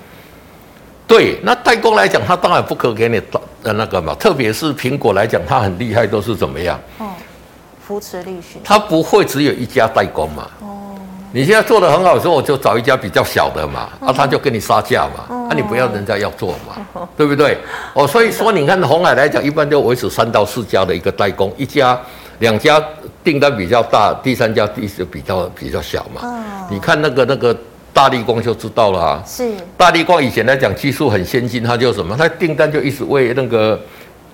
[1.06, 3.20] 对，那代工来讲，他当然不可给你
[3.62, 6.78] 呃那个嘛，特别是苹果来讲，它很厉害，都是怎么样？
[6.98, 7.10] 哦，
[7.86, 10.50] 扶持力学，它不会只有一家代工嘛。
[10.60, 10.71] 哦。
[11.34, 17.56] 你现在做的很好的时候，我就找一家比较小的嘛，啊，他就跟你杀价嘛，啊，你不要人家要做嘛，对不对？
[17.94, 21.98] 哦，所以说你看红海来讲，一般就维持三到四家的一个代工，一家、
[22.40, 22.82] 两家
[23.24, 26.66] 订单比较大，第三家第四比较比较小嘛。
[26.70, 27.56] 你看那个那个
[27.94, 29.22] 大力光就知道了啊。
[29.26, 29.50] 是。
[29.76, 32.14] 大力光以前来讲技术很先进，它就什么？
[32.14, 33.80] 它订单就一直为那个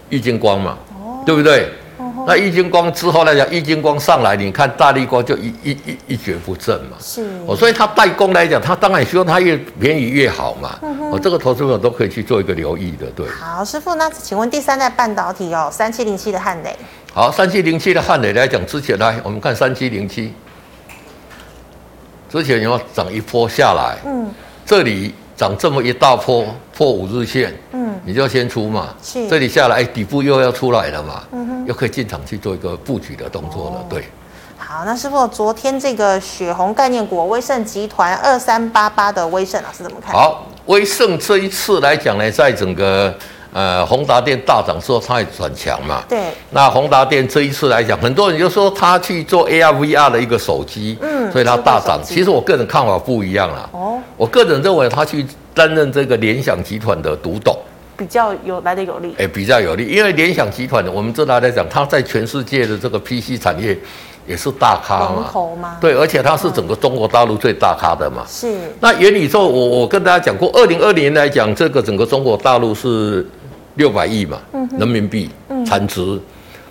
[0.08, 0.76] 玉金光嘛，
[1.24, 1.68] 对不对？
[2.26, 6.96] 那玉晶光之后来讲，玉晶光上来，你看大力光就一一一一蹶不振嘛。
[7.00, 7.26] 是。
[7.46, 10.78] 哦，所以它代工来讲，它当然希望它越便宜越好嘛。
[11.11, 13.26] 哦，这个投资者都可以去做一个留意的，对。
[13.28, 16.76] 好，师傅，那请问第三代半导体哦，三七零七的汉磊。
[17.12, 20.33] 好，三七零七的汉磊来讲，之前来我们看三七零七，
[22.31, 24.31] 之前有涨一波下来，嗯，
[24.66, 25.14] 这里。
[25.38, 26.44] 涨这么一大波
[26.77, 34.03] 破五日线，嗯，你就先出嘛，是，这里下来，哎，底部又要出来了嘛，嗯哼，又可以进场去做一个布局的动作了，哦、对。
[34.59, 40.12] 好，那师傅，昨天这个血红概念股威盛集团二三八八的威盛老师怎么看？
[40.12, 43.14] 好，威盛这一次来讲呢，在整个。
[43.52, 46.02] 呃，宏达电大涨之后，它也转强嘛。
[46.08, 46.18] 对。
[46.50, 52.00] 那宏达电这一次来讲，很多人就说它去做 AR VR 的一个手机，嗯，所以它大涨。
[52.04, 53.68] 其实我个人看法不一样啦。
[53.72, 53.98] 哦。
[54.16, 57.56] 我个人认为它去担任这个联想集团的独董，
[57.96, 59.14] 比较有来的有利。
[59.18, 63.78] 哎，比较有利，因为联想集团的，我们这来来讲，它在全世界的这个 PC 产业。
[64.26, 65.08] 也是大咖
[65.58, 65.78] 嘛？
[65.80, 68.26] 对，而且它是整个中国大陆最大咖的嘛。
[68.28, 68.58] 是。
[68.78, 73.26] 那元宇宙，我我跟大家讲过，二零二零年来讲，这个整个中国大陆是
[73.78, 74.38] 六百亿嘛，
[74.78, 75.30] 人民币
[75.64, 76.20] 产值，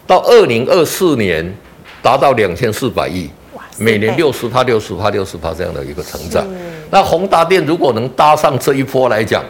[0.06, 1.52] 到二零二四年
[2.02, 3.30] 达到两千四百亿，
[3.80, 6.46] 每年六十趴、六十趴、六十趴这样的一个成长。
[6.92, 9.44] 那宏达电如果能搭上这一波来讲，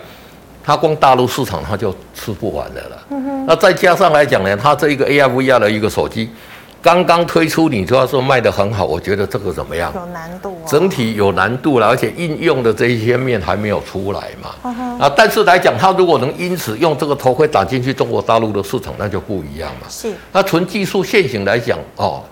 [0.64, 3.06] 它光大陆市场它就吃不完的了。
[3.48, 6.30] 那再加上来讲呢，它这一个 AR VR 的一个手机。
[6.82, 9.92] 刚刚推出，你就要说卖得很好，我觉得这个怎么样？
[9.94, 14.56] 有难度、哦，整体有难度了，而且应用的这一些面还没有出来嘛。
[14.64, 15.04] Uh.
[15.04, 19.88] 啊，但是来讲，它如果能因此用这个头盔打进去中国大陆的市场，那就不一样嘛。
[19.90, 20.14] 是。
[20.32, 22.24] 那纯技术线型来讲，哦，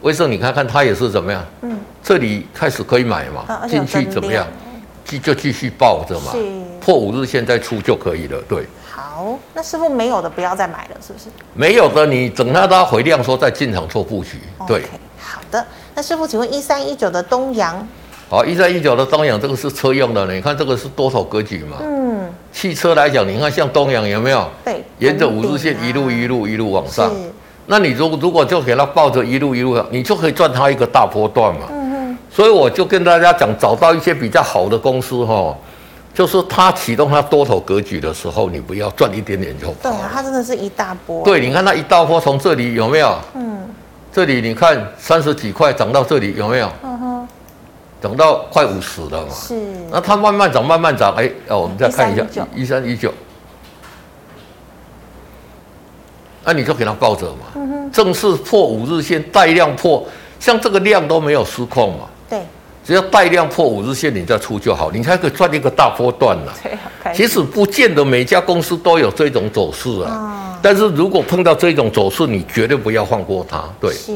[0.00, 1.44] 威盛你看看它也是怎么样？
[1.60, 1.78] 嗯。
[2.02, 3.66] 这里开始可以买嘛？
[3.68, 4.46] 进、啊、去怎么样？
[5.04, 6.32] 继就继续抱着嘛。
[6.32, 6.38] 是。
[6.80, 8.66] 破五日线再出就可以了，对。
[9.22, 11.26] 好，那师傅没有的不要再买了，是不是？
[11.54, 14.40] 没有的，你等它它回量说再进场做布局。
[14.66, 14.84] 对，okay,
[15.20, 15.64] 好的。
[15.94, 17.86] 那师傅，请问一三一九的东阳？
[18.28, 21.76] 好，一三一九的东阳，这个是车用的，你看这个是多少格局嘛？
[21.82, 22.28] 嗯。
[22.52, 24.48] 汽车来讲，你看像东阳有没有？
[24.64, 24.82] 对。
[24.98, 27.08] 沿着五日线一路一路一路往上。
[27.10, 27.30] 是。
[27.66, 31.66] 那你如果如果就给它抱着一路一路，你就可以赚它一个大波段嘛。
[31.70, 32.18] 嗯嗯。
[32.28, 35.56] 所以我就跟大家讲，找到一些比较好的公司哈。
[36.14, 39.74] 就是它启动它多头格局的时候，你不要赚一点点就跑。
[39.82, 41.24] 对啊，它真的是一大波。
[41.24, 43.18] 对，你看它一大波从这里有没有？
[43.34, 43.60] 嗯。
[44.12, 46.70] 这里你看三十几块涨到这里有没有？
[46.82, 47.28] 嗯哼。
[48.02, 49.32] 涨到快五十了嘛。
[49.32, 49.54] 是。
[49.90, 53.10] 那它慢慢涨，慢慢涨，哎，哦，我们再看一下一三一九。
[56.44, 57.46] 那你就给它抱着嘛。
[57.54, 57.90] 嗯哼。
[57.90, 60.06] 正式破五日线，带量破，
[60.38, 62.04] 像这个量都没有失控嘛。
[62.84, 62.86] 对。
[62.86, 66.52] 只要带量破五日线，你再出就好，你才可以赚一个大波段了。
[66.62, 70.52] 对，其实不见得每家公司都有这种走势啊。
[70.54, 70.58] 嗯。
[70.62, 73.64] 但是如果碰到这种走势，你绝对不要放过它。
[73.80, 73.92] 对。
[73.92, 74.12] 是。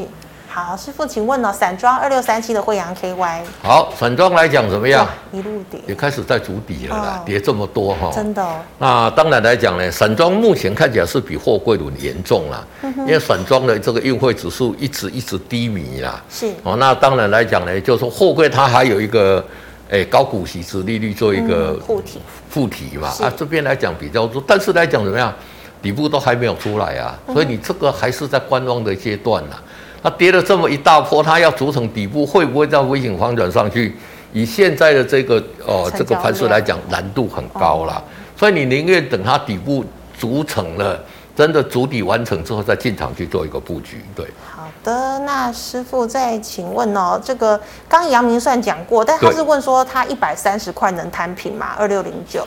[0.65, 5.07] 好，师傅，请问哦，散装二六三七的惠阳 KY，好，散装来讲怎么样？
[5.31, 8.55] 一路跌，也开始在筑底了啦，哦、跌这么多哈，真的、哦。
[8.79, 16.19] 那当然来讲呢，散装目前看起来是比货柜轮严重啦，嗯、因为散装的这个运费指数一直一直低迷啦。
[16.27, 16.51] 是。
[16.63, 19.45] 哦，那当然来讲呢，就是说货柜它还有一个，
[19.91, 22.19] 哎，高股息、值利率做一个护体
[22.51, 23.09] 护体嘛。
[23.21, 25.31] 啊，这边来讲比较多，但是来讲怎么样？
[25.79, 29.55] 底部都还没有出来啊，所以你这个还是在观望的阶段呐。
[30.01, 33.95] 它跌了这么一大波，它要组成底部，会不会在微型反转上去？
[34.33, 38.03] 以现在的这个呃这个盘势来讲，难度很高了。
[38.35, 39.83] 所以你宁愿等它底部
[40.19, 40.99] 组成了，
[41.35, 44.03] 真的筑底完成之后，再进场去做一个布局。
[44.15, 51.73] 对，好的，那师傅再请问哦，这个刚杨明算讲过，但他是问说他一百三十块能摊平吗？
[51.77, 52.45] 二六零九。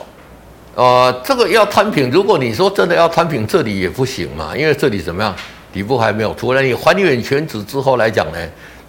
[0.77, 5.35] 呃，这个要摊平，如果你说真的要摊平，这里也不行嘛，因为这里怎么样？
[5.73, 8.39] 底部还没有出来，你还原全值之后来讲呢，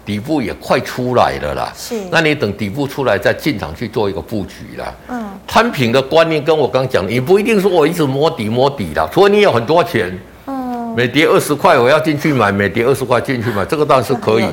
[0.04, 1.72] 底部也快出来了啦。
[1.76, 4.92] 是，那你等底部出来再进场去做一个布局啦。
[5.08, 10.18] 嗯，摊平的观念跟我刚讲，你不一定说我一直摸底摸底啦，除非你有很多钱。
[10.46, 14.44] 嗯，每跌二十块我要进去买，每跌二十块进去买，这个当然是可以。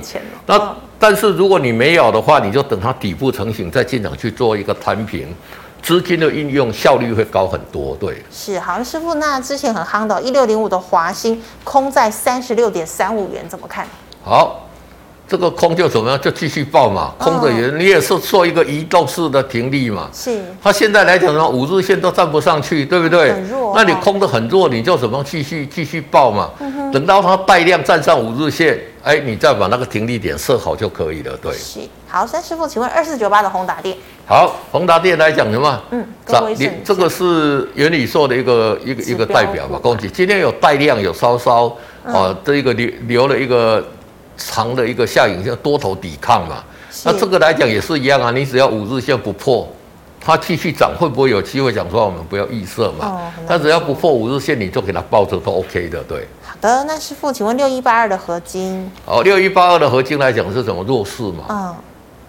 [0.45, 5.27] 那、哦、但是如果你没有的话，你就等它底部成型再进场去做一个摊平。
[5.81, 8.23] 资金的运用效率会高很多，对。
[8.31, 13.87] 是，好，师傅，那之前很夯的一六零五的华兴空在三十六点三五元，怎么看？
[14.23, 14.68] 好，
[15.29, 16.19] 这个空就怎么样？
[16.19, 20.09] 就继续爆嘛，空的也、哦、你也是做一个移动式的停利嘛。
[20.11, 20.41] 是。
[20.59, 23.31] 它现在来讲呢，五日线都站不上去，对不对？
[23.31, 23.73] 很弱。
[23.75, 26.49] 那你空的很弱，你就怎么继续继续爆嘛？
[26.59, 31.53] 嗯、等到它带量站上五日线，哎，你再把那个停利点设好就可以了，对。
[31.53, 31.79] 是。
[32.07, 33.95] 好，三师傅，请问二四九八的宏达电。
[34.25, 35.81] 好，宏达电来讲什么？
[35.91, 36.03] 嗯，
[36.57, 39.77] 你这个是元宇宙的一个一个一个代表嘛？
[39.77, 41.67] 恭喜，今天有带量，有稍稍
[42.03, 43.83] 啊，这一个留留了一个
[44.39, 46.63] 长的一个下影线，多头抵抗嘛。
[47.03, 49.67] 那这个来讲也是一样啊，你只要五日线不破，
[50.19, 53.31] 它继续涨，会不会有机会讲说我们不要预设嘛？
[53.47, 56.27] 它只要不破五日线，你就给它抱着都 OK 的，对。
[56.41, 58.89] 好的，那师傅，请问六一八二的合金？
[59.05, 61.43] 哦，六一八二的合金来讲是什么弱势嘛？
[61.49, 61.75] 嗯，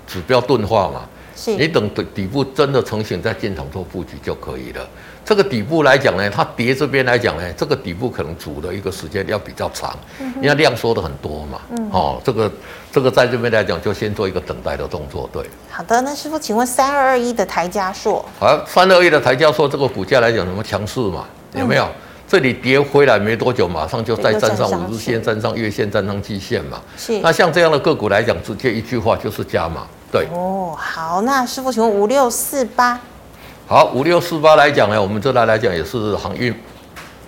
[0.07, 1.03] 指标钝化嘛。
[1.35, 4.87] 是你等底底部真的成型再进场做布局就可以了。
[5.31, 11.61] 这个底部来讲呢，它跌这边来讲呢，这个底部可能煮的一个时间要比较长，嗯、因为量缩的很多嘛。
[11.71, 12.51] 嗯、哦，这个
[12.91, 15.31] 这个在这边来讲就先做一个等待的动作。
[15.33, 18.25] 对，好的，那师傅，请问三二二一的台加硕？
[18.41, 21.25] 好，三二二一的台加硕这个股价来讲什么强势嘛？
[21.55, 21.85] 有没有？
[21.85, 21.93] 嗯、
[22.27, 26.81] 这里跌回来没多久，马上就再站上五日线，站上月线，站上季线嘛。
[26.97, 27.21] 是。
[27.21, 29.87] 那像这样的个股来讲，直接一句话就是加码。
[30.11, 32.99] 对哦，好，那师傅请问五六四八，
[33.71, 36.53] 好，五六四八来讲呢，我们这来来讲也是航运，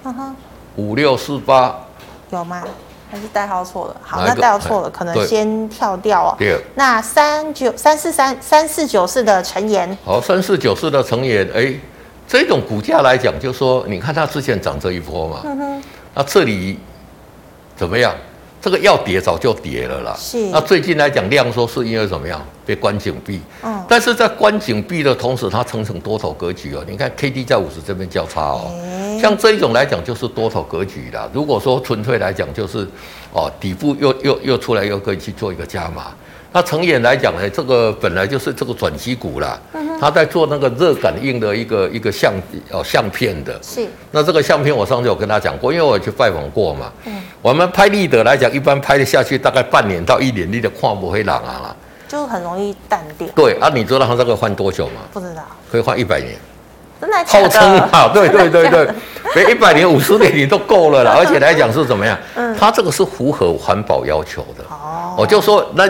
[0.02, 0.36] 嗯哼，
[0.74, 1.72] 五六四八
[2.30, 2.64] 有吗？
[3.08, 3.96] 还是代号错了？
[4.02, 6.34] 好，那代号错了，可能先跳掉哦。
[6.36, 11.72] 对，那三九三四三三四九四的成岩，好，三四九四的成岩，哎，
[12.26, 16.76] 这种股价来讲，就是说你看它之前涨这一波嘛，嗯哼，那这里
[17.76, 18.12] 怎么样？
[18.62, 20.16] 这个要跌早就跌了啦。
[20.16, 20.38] 是。
[20.50, 22.40] 那最近来讲量缩是因为怎么样？
[22.64, 23.40] 被关紧闭。
[23.64, 23.84] 嗯。
[23.88, 26.84] 但是在关紧闭的同时，它层层多头格局哦。
[26.88, 28.70] 你看 K D 在五十这边交叉哦。
[28.70, 31.28] 欸、像这一种来讲就是多头格局啦。
[31.32, 32.86] 如果说纯粹来讲就是，
[33.32, 36.14] 哦底部又又又出来又可以去做一个加码。
[36.52, 39.58] 那成眼来讲呢，这个本来就是这个转机股啦。
[39.72, 42.34] 嗯他在做那个热感应的一个一个相
[42.72, 43.86] 哦相片的，是。
[44.10, 46.90] 那这个相片我上次有跟他讲过，因为我去拜访过嘛。
[47.04, 47.22] 嗯。
[47.40, 51.76] 我们拍立得来讲，一般拍得下去大概半年到一年，你的矿不会冷啊啦。
[52.08, 53.28] 就很容易淡掉。
[53.32, 55.02] 对啊，你知道他这个换多久吗？
[55.12, 55.42] 不知道。
[55.70, 56.34] 可以换一百年。
[57.00, 57.16] 真的？
[57.24, 58.88] 号称啊， 对对对对，
[59.32, 61.14] 别一百年五十年你都够了啦。
[61.22, 62.18] 而且来讲是怎么样？
[62.34, 62.56] 嗯。
[62.58, 64.64] 他这个是符合环保要求的。
[64.68, 65.14] 哦。
[65.16, 65.88] 我就说那。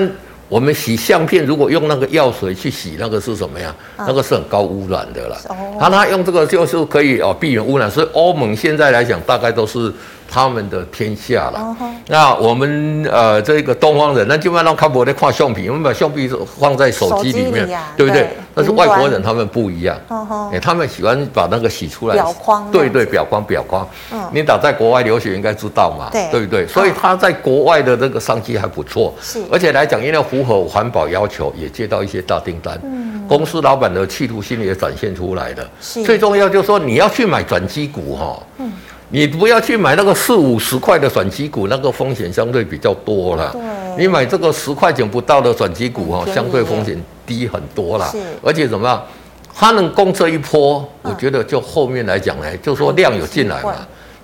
[0.53, 3.75] 我们洗相片，如果用那个药水去洗，那个是什么呀？
[3.97, 5.35] 嗯、那个是很高污染的了。
[5.49, 9.91] 哦，他用这个就是可以哦避免污染，所以欧盟现在来讲大概都是
[10.33, 11.59] 他们的天下了。
[11.59, 11.91] Uh huh.
[12.07, 18.23] 那我们呃这个东方人，那基本上看不的看橡皮，我们把橡皮放在手机里面，里啊、对不对？
[18.23, 19.95] 对，但是外国人他们不一样，
[20.51, 23.87] 哎、uh 他们喜欢把那个洗出来，表框，对对，表框裱框。
[24.11, 24.29] 嗯、uh，huh.
[24.33, 26.67] 你打在国外留学应该知道嘛，对，对不对？
[26.67, 29.53] 所以他在国外的这个商机还不错，是、uh，huh.
[29.53, 32.81] 而且来讲，因为符合环保要求，也接到一些大订单。
[32.83, 33.29] 嗯、uh，huh.
[33.29, 35.69] 公司老板的企图心也展现出来了。
[35.81, 36.07] 是、uh，huh.
[36.07, 38.71] 最重要就是说你要去买转机股哈，嗯、uh。
[39.13, 43.51] 你不要去买那个四五十块的转机股，那个风险相对比较多了。
[43.53, 43.61] 对，
[43.99, 48.11] 你买这个十块钱不到的转机股哈，相对风险低很多了。
[48.11, 49.03] 是，而且怎么样，
[49.55, 53.75] 它能攻这一波，我觉得就后面来讲呢，就说量有进来嘛，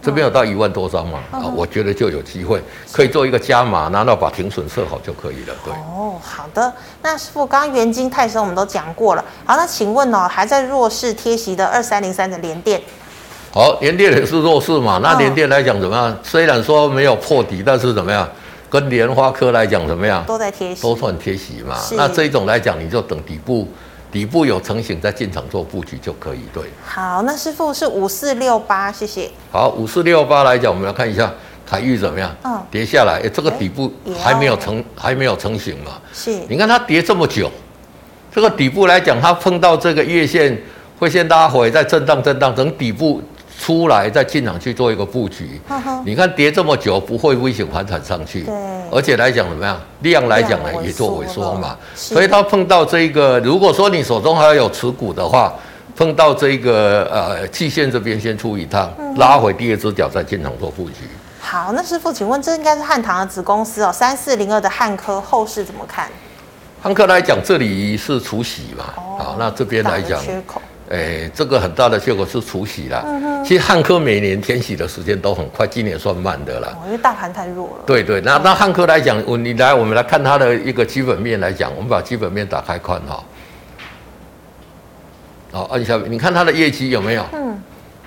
[0.01, 2.59] 这边有到一万多张嘛，啊，我觉得就有机会
[2.91, 5.55] 可以做一个加码，拿到把停损设好就可以了。
[5.66, 5.74] 对。
[5.74, 6.72] 哦，好的。
[7.03, 9.22] 那师傅，刚刚元金泰森我们都讲过了。
[9.45, 12.80] 好，那请问哦，还在弱势贴息的二三零三的联电。
[13.51, 15.01] 好，联电也是弱势嘛。
[15.03, 16.18] 那联电来讲怎么样？
[16.22, 18.28] 虽然说没有破底，但是怎么样？
[18.70, 20.22] 跟莲花科来讲怎么样？
[20.26, 21.74] 都在贴息，都算贴息嘛。
[21.92, 23.66] 那这一种来讲，你就等底部，
[24.12, 26.40] 底部有成型再进场做布局就可以。
[26.53, 26.62] 对。
[26.84, 29.30] 好，那师傅是五四六八，谢谢。
[29.51, 31.32] 好，五四六八来讲，我们来看一下
[31.66, 32.30] 台玉怎么样？
[32.44, 32.62] 嗯。
[32.70, 33.90] 跌下来，哎，这个底部
[34.22, 35.92] 还没有成，还没有成型嘛？
[36.12, 36.38] 是。
[36.51, 37.51] 你看它跌这么久，
[38.30, 40.62] 这个底部来讲，它碰到这个月线
[40.99, 43.22] 会先拉回，再震荡震荡，等底部。
[43.59, 46.00] 出来再进场去做一个布局，呵呵。
[46.06, 48.54] 你看跌这么久不会危险反弹上去，对，
[48.92, 55.52] 而且来讲怎么样，量来讲呢也做萎缩嘛，所以它碰到这个，如果说你手中还有持股的话，
[55.96, 61.02] 碰到这个呃季线这边先出一趟，拉回第二只脚再进场做布局。
[61.40, 66.09] 好，那师傅，请问这应该是汉唐的子公司哦，三四零二的汉科后市怎么看？
[66.80, 70.62] 汉科来讲，这里是除息嘛，哦、好，那这边来讲缺口。
[70.91, 73.03] 哎，这个很大的结果是除息啦。
[73.05, 76.78] 嗯、哼其实汉科每年填息的时间都很快，今年算慢的了。
[76.86, 77.84] 因为大盘太弱了。
[77.86, 83.22] 对对，那那汉科来讲，我你来，我们来看它的一个基本面来讲，我们把基本面打开看哈。
[85.53, 87.24] 好，按下，你看它的业绩有没有？
[87.32, 87.59] 嗯。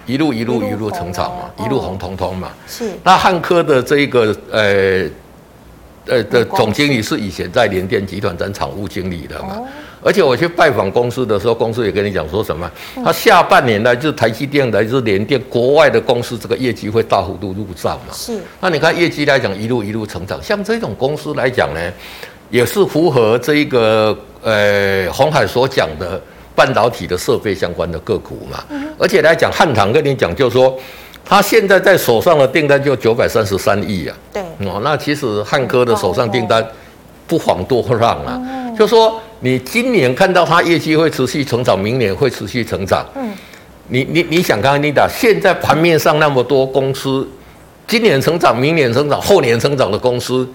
[0.07, 2.49] 一路一路一路成长嘛，一路红彤彤嘛。
[2.67, 2.91] 是。
[3.03, 5.05] 那汉科的这一个呃
[6.11, 9.55] 呃的总经理是以前在联电集团当厂务经理的嘛。
[9.57, 9.67] 哦
[10.03, 12.67] 而且我去拜访公司的时候，公司也跟你讲说什么？
[13.05, 18.11] 他下半年来自台积电来自联电，国外的公司这个业绩会大幅度入账嘛？
[18.11, 18.39] 是。
[18.59, 21.79] 那你看业绩来讲，一路一路成长，像这种公司来讲呢，
[22.49, 26.19] 也是符合这一个呃鸿海所讲的
[26.55, 28.63] 半导体的设备相关的个股嘛。
[28.97, 30.75] 而且来讲，汉唐跟你讲，就是说
[31.25, 34.15] 他现在在手上的订单就九百三十三亿啊。
[34.33, 34.41] 对。
[34.67, 36.65] 哦，那其实汉科的手上订单
[37.27, 38.41] 不遑多让啊，
[38.77, 39.19] 就说。
[39.43, 43.03] 你今年看到它业绩会持续成长，明年会持续成长。
[43.15, 43.33] 嗯，
[43.87, 47.27] 你你你想看你打现在盘面上那么多公司，
[47.87, 50.47] 今年成长、明年成长、后年成长的公司，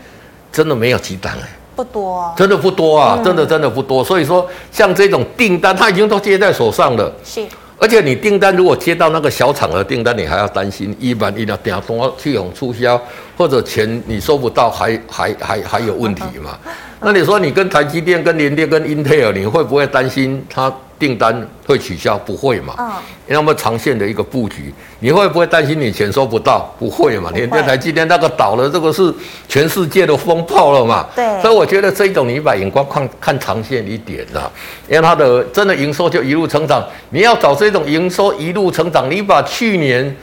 [0.53, 4.05] 真的没有几档哎，不多啊，真的不多啊，真的真的不多。
[4.05, 7.13] 所以说，像这种订单，他已经都接在手上了。
[7.25, 7.45] 是，
[7.79, 13.01] 而且你订单如果接到那个小厂的订单，你还要担心，一般一定要点多去用促销，
[13.37, 16.59] 或者钱你收不到还，还还还还有问题嘛？
[17.01, 22.17] 那你说你跟台积电、跟联电、跟英特尔，你会不会担心它订单会取消？
[22.17, 22.75] 不会嘛？
[22.79, 22.91] 嗯。
[23.27, 26.75] 那么长线的一个布局，你会不会担心你钱收不到？
[26.79, 27.31] 不会嘛？
[27.37, 29.13] 联电、台积电那个倒了，这个是
[29.47, 31.07] 全世界的风暴了嘛？
[31.15, 31.43] 对。
[31.43, 34.51] 所以我觉得这种你把眼光看看长线一点啊，
[34.89, 36.83] 因为它的真的营收就一路成长。
[37.11, 40.17] 你要找这种营收一路成长，你把去年。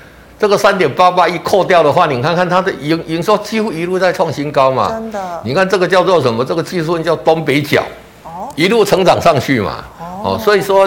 [0.44, 4.90] 这个三点八八一扣掉的话，你看看它的营营收几乎一路在创新高嘛。
[4.90, 5.42] 真的。
[5.46, 6.44] 你看这个叫做什么？
[6.44, 7.82] 这个技术叫东北角，
[8.26, 9.86] 哦，一路成长上去嘛。
[10.02, 10.36] 哦。
[10.36, 10.86] 哦，所以说，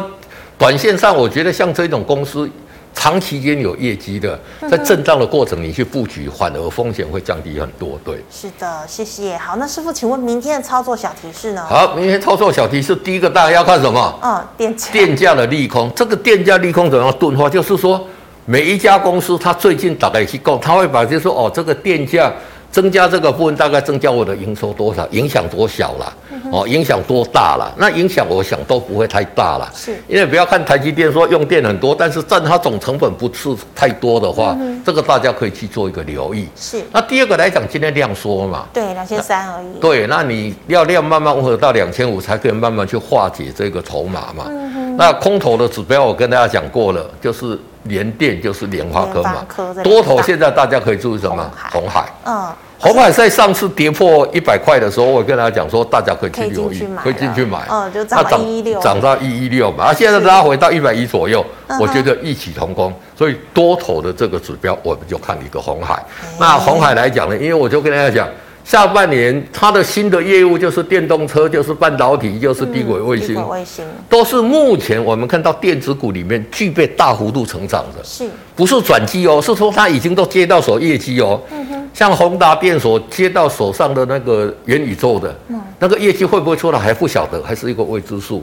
[0.58, 2.46] 短线上我觉得像这种公司，
[2.92, 4.38] 长期间有业绩的，
[4.70, 7.98] 在震荡的过程你去布局，反而风险会降低很多。
[8.04, 8.22] 对。
[8.30, 9.38] 是的，谢谢。
[9.38, 11.64] 好，那师傅，请问明天的操作小提示呢？
[11.66, 14.18] 好，明天操作小提示，第一个大家要看什么？
[14.22, 14.92] 嗯，电价。
[14.92, 17.48] 电价的利空，这个电价利空怎么样钝化？
[17.48, 18.06] 就是说。
[18.48, 22.32] 每一家公司，它最近大概去购，他会把就是说哦，这个电价
[22.70, 26.14] 增加这个部分，大概增加我的营收多少，影响多小了，
[26.52, 27.74] 哦，影响多大了？
[27.76, 36.46] 那影响我想都不会太大了，是，因为不要看台积电说用电很多，但是占它总成本不是太多的话，这个大家可以去做一个留意。
[36.54, 36.80] 是。
[36.92, 39.80] 那第二个来讲，今天量缩嘛，对，两千三而已。
[39.80, 44.48] 对，那你要量慢慢温和到两千五，才可以慢慢去化解这个筹码嘛。
[44.96, 49.44] 那空头的指标我跟大家讲过了，就是联电就是莲花科嘛。
[49.48, 51.50] 科多头现在大家可以注意什么？
[51.72, 52.04] 红海。
[52.24, 52.48] 嗯。
[52.78, 57.66] 红海在上次跌破一百块的时候，我跟大家讲说，大家可以去留意，可以进去买。
[57.70, 59.84] 嗯，就涨到一一六，涨到一一六嘛。
[59.84, 61.44] 啊，现在拉回到一百一左右，
[61.80, 62.92] 我觉得异曲同工。
[63.16, 66.04] 所以多头的这个指标，我们就看一个红海。
[66.38, 68.28] 那红海来讲呢，因为我就跟大家讲。
[68.66, 79.40] 下半年它的新的业务就是电动车，就是半导体，就是低轨卫星，卫星都是目前我们看到电子股里面具备大幅度成长的，是不是转机哦？
[79.40, 81.40] 是说它已经都接到手业绩哦。
[81.52, 85.32] 嗯哼，像宏达电所接到手上的那个元宇宙的，
[85.78, 88.42] 那个业绩会不会出来还不晓得，还是一个未知数。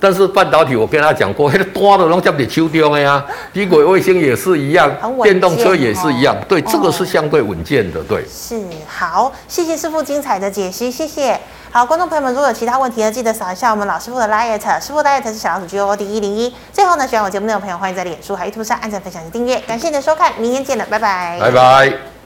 [0.00, 4.90] 但是半导体，我跟他讲过，那个多的拢在你手中的呀，低轨卫星也是一样，
[5.22, 8.24] 电动车也是一样，对，这个是相对稳健的，对。
[8.28, 11.38] 是好，谢谢师傅精彩的解析，谢谢。
[11.70, 16.54] 好，观众朋友们，如果有其他问题呢，记得扫一下我们老师傅的 LINE，师傅的 LINE 是小老鼠 G O D 一零一。
[16.72, 19.58] 最后呢，喜欢我节目内容的朋友，欢迎在脸书还有 YouTube 上按赞、分享及订阅。
[19.66, 21.38] 感谢你的收看，明天见了，拜拜。
[21.38, 22.17] 拜拜。